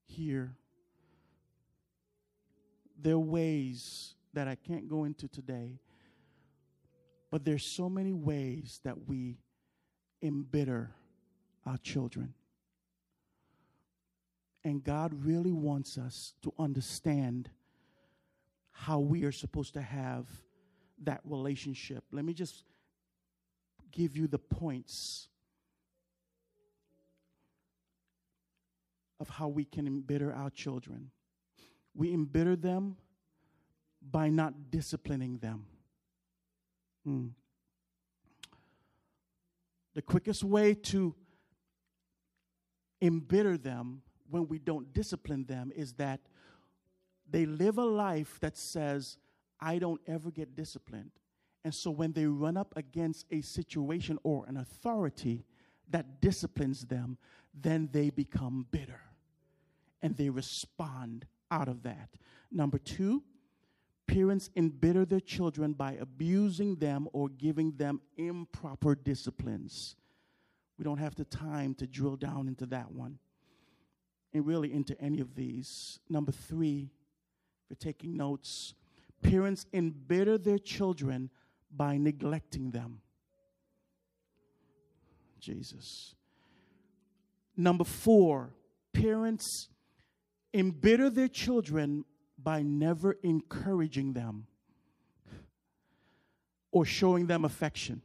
here. 0.06 0.56
There 3.02 3.16
are 3.16 3.20
ways 3.20 4.14
that 4.34 4.48
I 4.48 4.56
can't 4.56 4.88
go 4.88 5.06
into 5.06 5.28
today, 5.28 5.80
but 7.32 7.44
there's 7.44 7.66
so 7.66 7.90
many 7.90 8.14
ways 8.14 8.80
that 8.84 9.08
we 9.08 9.40
embitter 10.22 10.92
our 11.66 11.78
children. 11.78 12.34
And 14.64 14.84
God 14.84 15.14
really 15.26 15.52
wants 15.52 15.98
us 15.98 16.34
to 16.44 16.54
understand 16.60 17.50
how 18.72 19.00
we 19.00 19.24
are 19.24 19.32
supposed 19.32 19.74
to 19.74 19.82
have 19.82 20.28
that 21.04 21.22
relationship. 21.24 22.04
Let 22.12 22.24
me 22.24 22.34
just 22.34 22.64
give 23.92 24.16
you 24.16 24.28
the 24.28 24.38
points 24.38 25.28
of 29.20 29.30
how 29.30 29.48
we 29.48 29.66
can 29.66 29.88
embitter 29.88 30.34
our 30.34 30.50
children. 30.50 31.10
We 31.94 32.14
embitter 32.14 32.56
them 32.56 32.98
by 34.02 34.30
not 34.30 34.72
disciplining 34.72 35.38
them. 35.38 35.66
Hmm. 37.06 37.28
The 39.94 40.02
quickest 40.02 40.44
way 40.44 40.74
to 40.74 41.14
embitter 43.02 43.58
them 43.58 44.02
when 44.30 44.48
we 44.48 44.58
don't 44.60 44.94
discipline 44.94 45.46
them 45.46 45.72
is 45.76 45.94
that 45.94 46.22
they 47.30 47.46
live 47.46 47.78
a 47.78 47.84
life 47.84 48.40
that 48.40 48.58
says, 48.58 49.18
I 49.60 49.80
don't 49.80 50.02
ever 50.08 50.32
get 50.32 50.56
disciplined. 50.56 51.12
And 51.64 51.74
so 51.74 51.92
when 51.92 52.14
they 52.14 52.26
run 52.26 52.58
up 52.58 52.74
against 52.76 53.26
a 53.32 53.42
situation 53.42 54.18
or 54.24 54.46
an 54.48 54.58
authority 54.58 55.46
that 55.90 56.22
disciplines 56.22 56.86
them, 56.86 57.18
then 57.54 57.90
they 57.92 58.10
become 58.10 58.66
bitter 58.72 59.02
and 60.02 60.16
they 60.16 60.30
respond 60.30 61.26
out 61.52 61.68
of 61.68 61.84
that. 61.84 62.10
Number 62.52 62.78
two, 62.78 63.24
parents 64.08 64.50
embitter 64.56 65.06
their 65.06 65.20
children 65.20 65.74
by 65.74 65.94
abusing 65.94 66.76
them 66.78 67.08
or 67.14 67.30
giving 67.30 67.72
them 67.78 68.02
improper 68.18 68.96
disciplines. 68.96 69.96
We 70.78 70.84
don't 70.84 70.98
have 70.98 71.16
the 71.16 71.26
time 71.26 71.76
to 71.76 71.88
drill 71.88 72.16
down 72.16 72.48
into 72.48 72.66
that 72.68 72.92
one 72.92 73.20
and 74.34 74.46
really 74.46 74.74
into 74.74 75.00
any 75.00 75.20
of 75.20 75.36
these. 75.36 76.00
Number 76.10 76.32
three, 76.32 76.90
if 77.64 77.70
you're 77.70 77.92
taking 77.94 78.18
notes, 78.18 78.74
parents 79.22 79.66
embitter 79.74 80.38
their 80.38 80.58
children 80.58 81.30
by 81.72 81.98
neglecting 81.98 82.72
them. 82.72 83.02
Jesus. 85.40 86.16
Number 87.58 87.84
four, 87.84 88.54
parents 88.94 89.70
embitter 90.54 91.10
their 91.10 91.28
children 91.28 92.06
by 92.42 92.62
never 92.62 93.14
encouraging 93.24 94.14
them 94.14 94.48
or 96.72 96.86
showing 96.86 97.28
them 97.28 97.46
affection. 97.46 98.02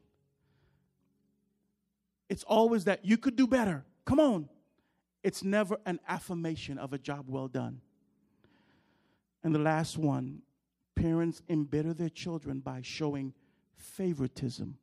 It's 2.28 2.42
always 2.44 2.84
that 2.84 3.04
you 3.04 3.16
could 3.16 3.36
do 3.36 3.46
better. 3.46 3.84
Come 4.04 4.20
on. 4.20 4.48
It's 5.22 5.42
never 5.42 5.78
an 5.86 6.00
affirmation 6.08 6.78
of 6.78 6.92
a 6.92 6.98
job 6.98 7.26
well 7.28 7.48
done. 7.48 7.80
And 9.42 9.54
the 9.54 9.60
last 9.60 9.96
one 9.96 10.42
parents 10.94 11.42
embitter 11.48 11.92
their 11.92 12.08
children 12.08 12.60
by 12.60 12.80
showing 12.82 13.32
favoritism 13.76 14.78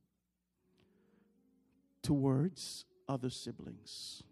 towards 2.01 2.86
other 3.07 3.30
siblings. 3.30 4.24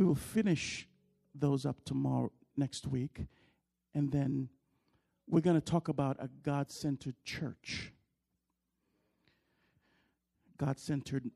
We 0.00 0.06
will 0.06 0.14
finish 0.14 0.88
those 1.34 1.66
up 1.66 1.84
tomorrow, 1.84 2.32
next 2.56 2.86
week, 2.86 3.26
and 3.94 4.10
then 4.10 4.48
we're 5.28 5.42
going 5.42 5.60
to 5.60 5.60
talk 5.60 5.88
about 5.88 6.16
a 6.18 6.30
God 6.42 6.70
centered 6.70 7.16
church, 7.22 7.92
God 10.56 10.78
centered 10.78 11.30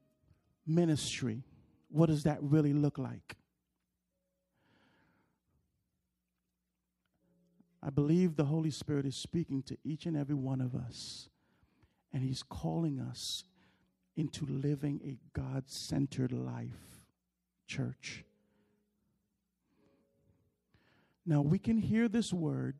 ministry. 0.66 1.42
What 1.90 2.06
does 2.06 2.22
that 2.22 2.38
really 2.40 2.72
look 2.72 2.96
like? 2.96 3.36
I 7.82 7.90
believe 7.90 8.36
the 8.36 8.46
Holy 8.46 8.70
Spirit 8.70 9.04
is 9.04 9.14
speaking 9.14 9.62
to 9.64 9.76
each 9.84 10.06
and 10.06 10.16
every 10.16 10.36
one 10.36 10.62
of 10.62 10.74
us, 10.74 11.28
and 12.14 12.22
He's 12.22 12.42
calling 12.42 12.98
us 12.98 13.44
into 14.16 14.46
living 14.46 15.02
a 15.04 15.18
God 15.38 15.64
centered 15.66 16.32
life, 16.32 17.04
church. 17.68 18.24
Now, 21.26 21.40
we 21.40 21.58
can 21.58 21.78
hear 21.78 22.08
this 22.08 22.32
word 22.32 22.76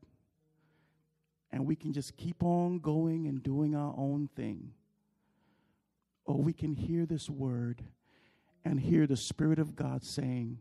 and 1.51 1.67
we 1.67 1.77
can 1.77 1.93
just 1.93 2.17
keep 2.17 2.43
on 2.43 2.81
going 2.81 3.27
and 3.27 3.43
doing 3.43 3.77
our 3.77 3.95
own 3.97 4.29
thing. 4.35 4.73
Or 6.25 6.43
we 6.43 6.53
can 6.53 6.73
hear 6.73 7.07
this 7.07 7.31
word 7.31 7.83
and 8.65 8.81
hear 8.81 9.07
the 9.07 9.17
Spirit 9.17 9.59
of 9.59 9.77
God 9.77 10.05
saying, 10.05 10.59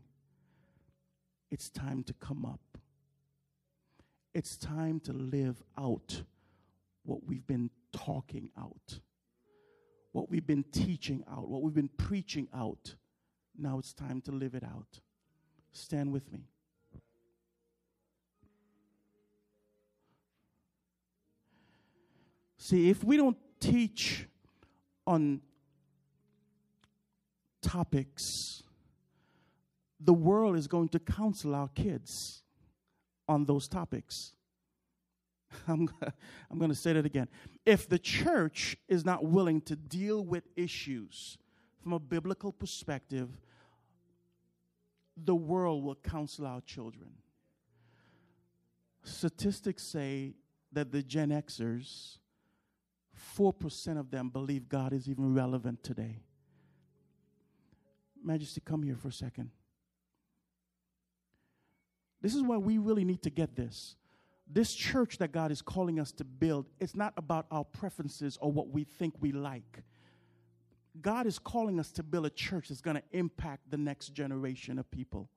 It's 1.50 1.68
time 1.68 2.04
to 2.04 2.12
come 2.14 2.44
up. 2.44 2.78
It's 4.34 4.56
time 4.56 5.00
to 5.00 5.12
live 5.12 5.62
out 5.78 6.22
what 7.04 7.24
we've 7.26 7.46
been 7.46 7.70
talking 7.92 8.50
out, 8.58 9.00
what 10.12 10.30
we've 10.30 10.46
been 10.46 10.64
teaching 10.72 11.24
out, 11.30 11.48
what 11.48 11.62
we've 11.62 11.74
been 11.74 11.90
preaching 11.96 12.48
out. 12.54 12.94
Now 13.56 13.78
it's 13.78 13.92
time 13.92 14.20
to 14.22 14.32
live 14.32 14.54
it 14.54 14.64
out. 14.64 15.00
Stand 15.72 16.12
with 16.12 16.32
me. 16.32 16.48
See, 22.64 22.88
if 22.88 23.04
we 23.04 23.18
don't 23.18 23.36
teach 23.60 24.26
on 25.06 25.42
topics, 27.60 28.62
the 30.00 30.14
world 30.14 30.56
is 30.56 30.66
going 30.66 30.88
to 30.88 30.98
counsel 30.98 31.54
our 31.54 31.68
kids 31.68 32.42
on 33.28 33.44
those 33.44 33.68
topics. 33.68 34.32
I'm, 35.68 35.90
I'm 36.50 36.56
going 36.56 36.70
to 36.70 36.74
say 36.74 36.94
that 36.94 37.04
again. 37.04 37.28
If 37.66 37.86
the 37.86 37.98
church 37.98 38.78
is 38.88 39.04
not 39.04 39.26
willing 39.26 39.60
to 39.60 39.76
deal 39.76 40.24
with 40.24 40.44
issues 40.56 41.36
from 41.82 41.92
a 41.92 41.98
biblical 41.98 42.50
perspective, 42.50 43.28
the 45.22 45.34
world 45.34 45.84
will 45.84 45.96
counsel 45.96 46.46
our 46.46 46.62
children. 46.62 47.10
Statistics 49.02 49.82
say 49.82 50.32
that 50.72 50.92
the 50.92 51.02
Gen 51.02 51.28
Xers 51.28 52.20
4% 53.36 53.98
of 53.98 54.10
them 54.10 54.28
believe 54.28 54.68
God 54.68 54.92
is 54.92 55.08
even 55.08 55.34
relevant 55.34 55.82
today. 55.82 56.20
Majesty, 58.22 58.60
come 58.64 58.82
here 58.82 58.96
for 58.96 59.08
a 59.08 59.12
second. 59.12 59.50
This 62.20 62.34
is 62.34 62.42
why 62.42 62.56
we 62.56 62.78
really 62.78 63.04
need 63.04 63.22
to 63.22 63.30
get 63.30 63.54
this. 63.54 63.96
This 64.50 64.74
church 64.74 65.18
that 65.18 65.32
God 65.32 65.50
is 65.50 65.60
calling 65.62 66.00
us 66.00 66.12
to 66.12 66.24
build, 66.24 66.66
it's 66.80 66.94
not 66.94 67.12
about 67.16 67.46
our 67.50 67.64
preferences 67.64 68.38
or 68.40 68.50
what 68.50 68.68
we 68.68 68.84
think 68.84 69.14
we 69.20 69.32
like. 69.32 69.82
God 71.00 71.26
is 71.26 71.38
calling 71.38 71.80
us 71.80 71.90
to 71.92 72.02
build 72.02 72.26
a 72.26 72.30
church 72.30 72.68
that's 72.68 72.80
going 72.80 72.96
to 72.96 73.02
impact 73.12 73.70
the 73.70 73.76
next 73.76 74.10
generation 74.14 74.78
of 74.78 74.90
people. 74.90 75.28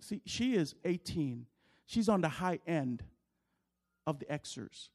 See, 0.00 0.22
she 0.26 0.54
is 0.54 0.74
18. 0.84 1.46
She's 1.86 2.08
on 2.08 2.20
the 2.20 2.28
high 2.28 2.58
end 2.66 3.04
of 4.06 4.18
the 4.18 4.26
Xers. 4.26 4.88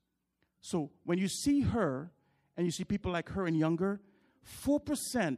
So 0.61 0.91
when 1.03 1.17
you 1.17 1.27
see 1.27 1.61
her 1.61 2.11
and 2.55 2.65
you 2.65 2.71
see 2.71 2.83
people 2.83 3.11
like 3.11 3.29
her 3.29 3.47
and 3.47 3.57
younger, 3.57 3.99
4%, 4.63 5.37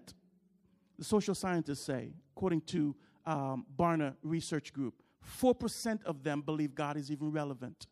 the 0.97 1.03
social 1.03 1.33
scientists 1.33 1.85
say, 1.85 2.13
according 2.35 2.61
to 2.61 2.95
um, 3.25 3.65
Barna 3.77 4.15
Research 4.21 4.73
Group, 4.73 4.95
4% 5.41 6.03
of 6.03 6.23
them 6.23 6.41
believe 6.41 6.75
God 6.75 6.97
is 6.97 7.09
even 7.09 7.31
relevant 7.31 7.87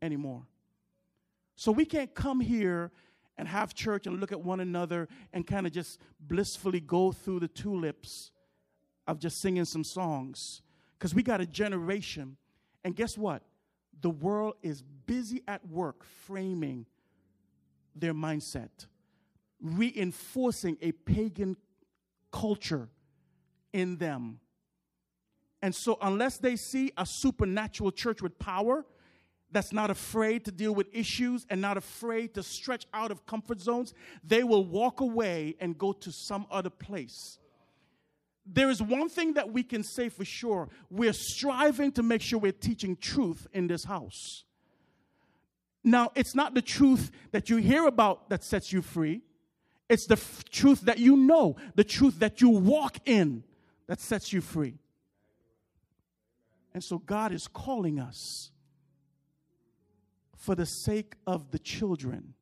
anymore. 0.00 0.46
So 1.56 1.72
we 1.72 1.84
can't 1.84 2.14
come 2.14 2.40
here 2.40 2.92
and 3.36 3.48
have 3.48 3.74
church 3.74 4.06
and 4.06 4.20
look 4.20 4.32
at 4.32 4.40
one 4.40 4.60
another 4.60 5.08
and 5.32 5.46
kind 5.46 5.66
of 5.66 5.72
just 5.72 5.98
blissfully 6.20 6.80
go 6.80 7.10
through 7.10 7.40
the 7.40 7.48
tulips 7.48 8.30
of 9.06 9.18
just 9.18 9.40
singing 9.40 9.64
some 9.64 9.82
songs. 9.82 10.62
Because 10.98 11.14
we 11.14 11.22
got 11.22 11.40
a 11.40 11.46
generation. 11.46 12.36
And 12.84 12.94
guess 12.94 13.18
what? 13.18 13.42
The 14.00 14.10
world 14.10 14.54
is 14.62 14.82
busy 15.06 15.42
at 15.46 15.66
work 15.68 16.04
framing 16.26 16.86
their 17.94 18.14
mindset, 18.14 18.86
reinforcing 19.60 20.76
a 20.80 20.92
pagan 20.92 21.56
culture 22.32 22.88
in 23.72 23.96
them. 23.96 24.40
And 25.62 25.74
so, 25.74 25.98
unless 26.00 26.38
they 26.38 26.56
see 26.56 26.92
a 26.96 27.04
supernatural 27.04 27.90
church 27.90 28.22
with 28.22 28.38
power 28.38 28.86
that's 29.52 29.72
not 29.72 29.90
afraid 29.90 30.44
to 30.44 30.52
deal 30.52 30.74
with 30.74 30.86
issues 30.92 31.44
and 31.50 31.60
not 31.60 31.76
afraid 31.76 32.34
to 32.34 32.42
stretch 32.42 32.86
out 32.94 33.10
of 33.10 33.26
comfort 33.26 33.60
zones, 33.60 33.92
they 34.24 34.44
will 34.44 34.64
walk 34.64 35.00
away 35.00 35.56
and 35.60 35.76
go 35.76 35.92
to 35.92 36.12
some 36.12 36.46
other 36.50 36.70
place 36.70 37.39
there 38.46 38.70
is 38.70 38.82
one 38.82 39.08
thing 39.08 39.34
that 39.34 39.52
we 39.52 39.62
can 39.62 39.82
say 39.82 40.08
for 40.08 40.24
sure 40.24 40.68
we're 40.90 41.12
striving 41.12 41.92
to 41.92 42.02
make 42.02 42.22
sure 42.22 42.38
we're 42.38 42.52
teaching 42.52 42.96
truth 42.96 43.46
in 43.52 43.66
this 43.66 43.84
house. 43.84 44.44
Now, 45.82 46.10
it's 46.14 46.34
not 46.34 46.54
the 46.54 46.62
truth 46.62 47.10
that 47.32 47.48
you 47.48 47.56
hear 47.56 47.86
about 47.86 48.28
that 48.28 48.44
sets 48.44 48.72
you 48.72 48.82
free, 48.82 49.22
it's 49.88 50.06
the 50.06 50.14
f- 50.14 50.44
truth 50.50 50.82
that 50.82 50.98
you 50.98 51.16
know, 51.16 51.56
the 51.74 51.84
truth 51.84 52.18
that 52.20 52.40
you 52.40 52.50
walk 52.50 52.98
in 53.06 53.42
that 53.86 54.00
sets 54.00 54.32
you 54.32 54.40
free. 54.40 54.78
And 56.72 56.84
so, 56.84 56.98
God 56.98 57.32
is 57.32 57.48
calling 57.48 57.98
us 57.98 58.50
for 60.36 60.54
the 60.54 60.66
sake 60.66 61.14
of 61.26 61.50
the 61.50 61.58
children. 61.58 62.34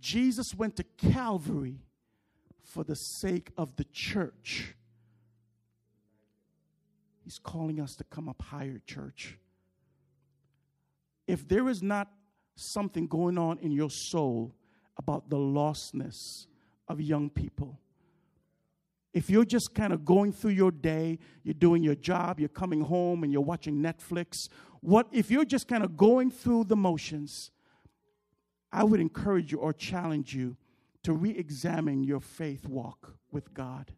Jesus 0.00 0.54
went 0.54 0.76
to 0.76 0.84
Calvary 0.84 1.80
for 2.70 2.84
the 2.84 2.94
sake 2.94 3.50
of 3.56 3.74
the 3.76 3.84
church. 3.92 4.74
He's 7.24 7.38
calling 7.38 7.80
us 7.80 7.96
to 7.96 8.04
come 8.04 8.28
up 8.28 8.40
higher, 8.40 8.80
church. 8.86 9.36
If 11.26 11.48
there 11.48 11.68
is 11.68 11.82
not 11.82 12.08
something 12.54 13.08
going 13.08 13.38
on 13.38 13.58
in 13.58 13.72
your 13.72 13.90
soul 13.90 14.54
about 14.96 15.28
the 15.28 15.36
lostness 15.36 16.46
of 16.86 17.00
young 17.00 17.28
people, 17.28 17.78
if 19.12 19.28
you're 19.28 19.44
just 19.44 19.74
kind 19.74 19.92
of 19.92 20.04
going 20.04 20.32
through 20.32 20.52
your 20.52 20.70
day, 20.70 21.18
you're 21.42 21.54
doing 21.54 21.82
your 21.82 21.96
job, 21.96 22.38
you're 22.38 22.48
coming 22.48 22.82
home 22.82 23.24
and 23.24 23.32
you're 23.32 23.42
watching 23.42 23.82
Netflix, 23.82 24.48
what 24.80 25.08
if 25.10 25.28
you're 25.28 25.44
just 25.44 25.66
kind 25.66 25.82
of 25.82 25.96
going 25.96 26.30
through 26.30 26.64
the 26.64 26.76
motions? 26.76 27.50
I 28.72 28.84
would 28.84 29.00
encourage 29.00 29.50
you 29.50 29.58
or 29.58 29.72
challenge 29.72 30.32
you 30.34 30.56
to 31.02 31.12
re 31.12 31.30
examine 31.30 32.04
your 32.04 32.20
faith 32.20 32.66
walk 32.66 33.16
with 33.30 33.54
God 33.54 33.92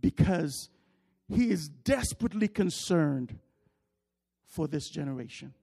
because 0.00 0.70
He 1.28 1.50
is 1.50 1.68
desperately 1.68 2.48
concerned 2.48 3.38
for 4.46 4.68
this 4.68 4.88
generation. 4.88 5.54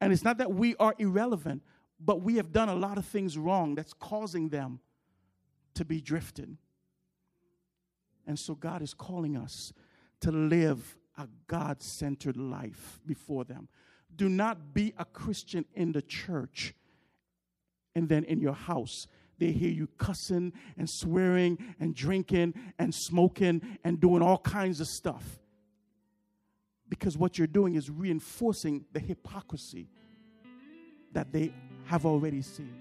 And 0.00 0.12
it's 0.12 0.24
not 0.24 0.38
that 0.38 0.52
we 0.52 0.76
are 0.76 0.94
irrelevant, 0.98 1.62
but 1.98 2.22
we 2.22 2.36
have 2.36 2.52
done 2.52 2.68
a 2.68 2.74
lot 2.74 2.96
of 2.96 3.04
things 3.04 3.36
wrong 3.36 3.74
that's 3.74 3.92
causing 3.92 4.48
them 4.48 4.80
to 5.74 5.84
be 5.84 6.00
drifted. 6.00 6.56
And 8.26 8.38
so 8.38 8.54
God 8.54 8.82
is 8.82 8.94
calling 8.94 9.36
us 9.36 9.72
to 10.20 10.30
live 10.30 10.96
a 11.18 11.28
God 11.46 11.82
centered 11.82 12.36
life 12.36 13.00
before 13.06 13.44
them. 13.44 13.68
Do 14.14 14.28
not 14.28 14.72
be 14.72 14.94
a 14.98 15.04
Christian 15.04 15.64
in 15.74 15.92
the 15.92 16.02
church 16.02 16.74
and 17.94 18.08
then 18.08 18.24
in 18.24 18.40
your 18.40 18.54
house 18.54 19.06
they 19.38 19.52
hear 19.52 19.70
you 19.70 19.88
cussing 19.98 20.52
and 20.76 20.88
swearing 20.88 21.58
and 21.80 21.94
drinking 21.94 22.54
and 22.78 22.94
smoking 22.94 23.78
and 23.82 23.98
doing 23.98 24.22
all 24.22 24.38
kinds 24.38 24.80
of 24.80 24.86
stuff. 24.86 25.40
Because 26.88 27.16
what 27.16 27.38
you're 27.38 27.46
doing 27.46 27.74
is 27.74 27.88
reinforcing 27.88 28.84
the 28.92 29.00
hypocrisy 29.00 29.88
that 31.12 31.32
they 31.32 31.54
have 31.86 32.04
already 32.04 32.42
seen. 32.42 32.79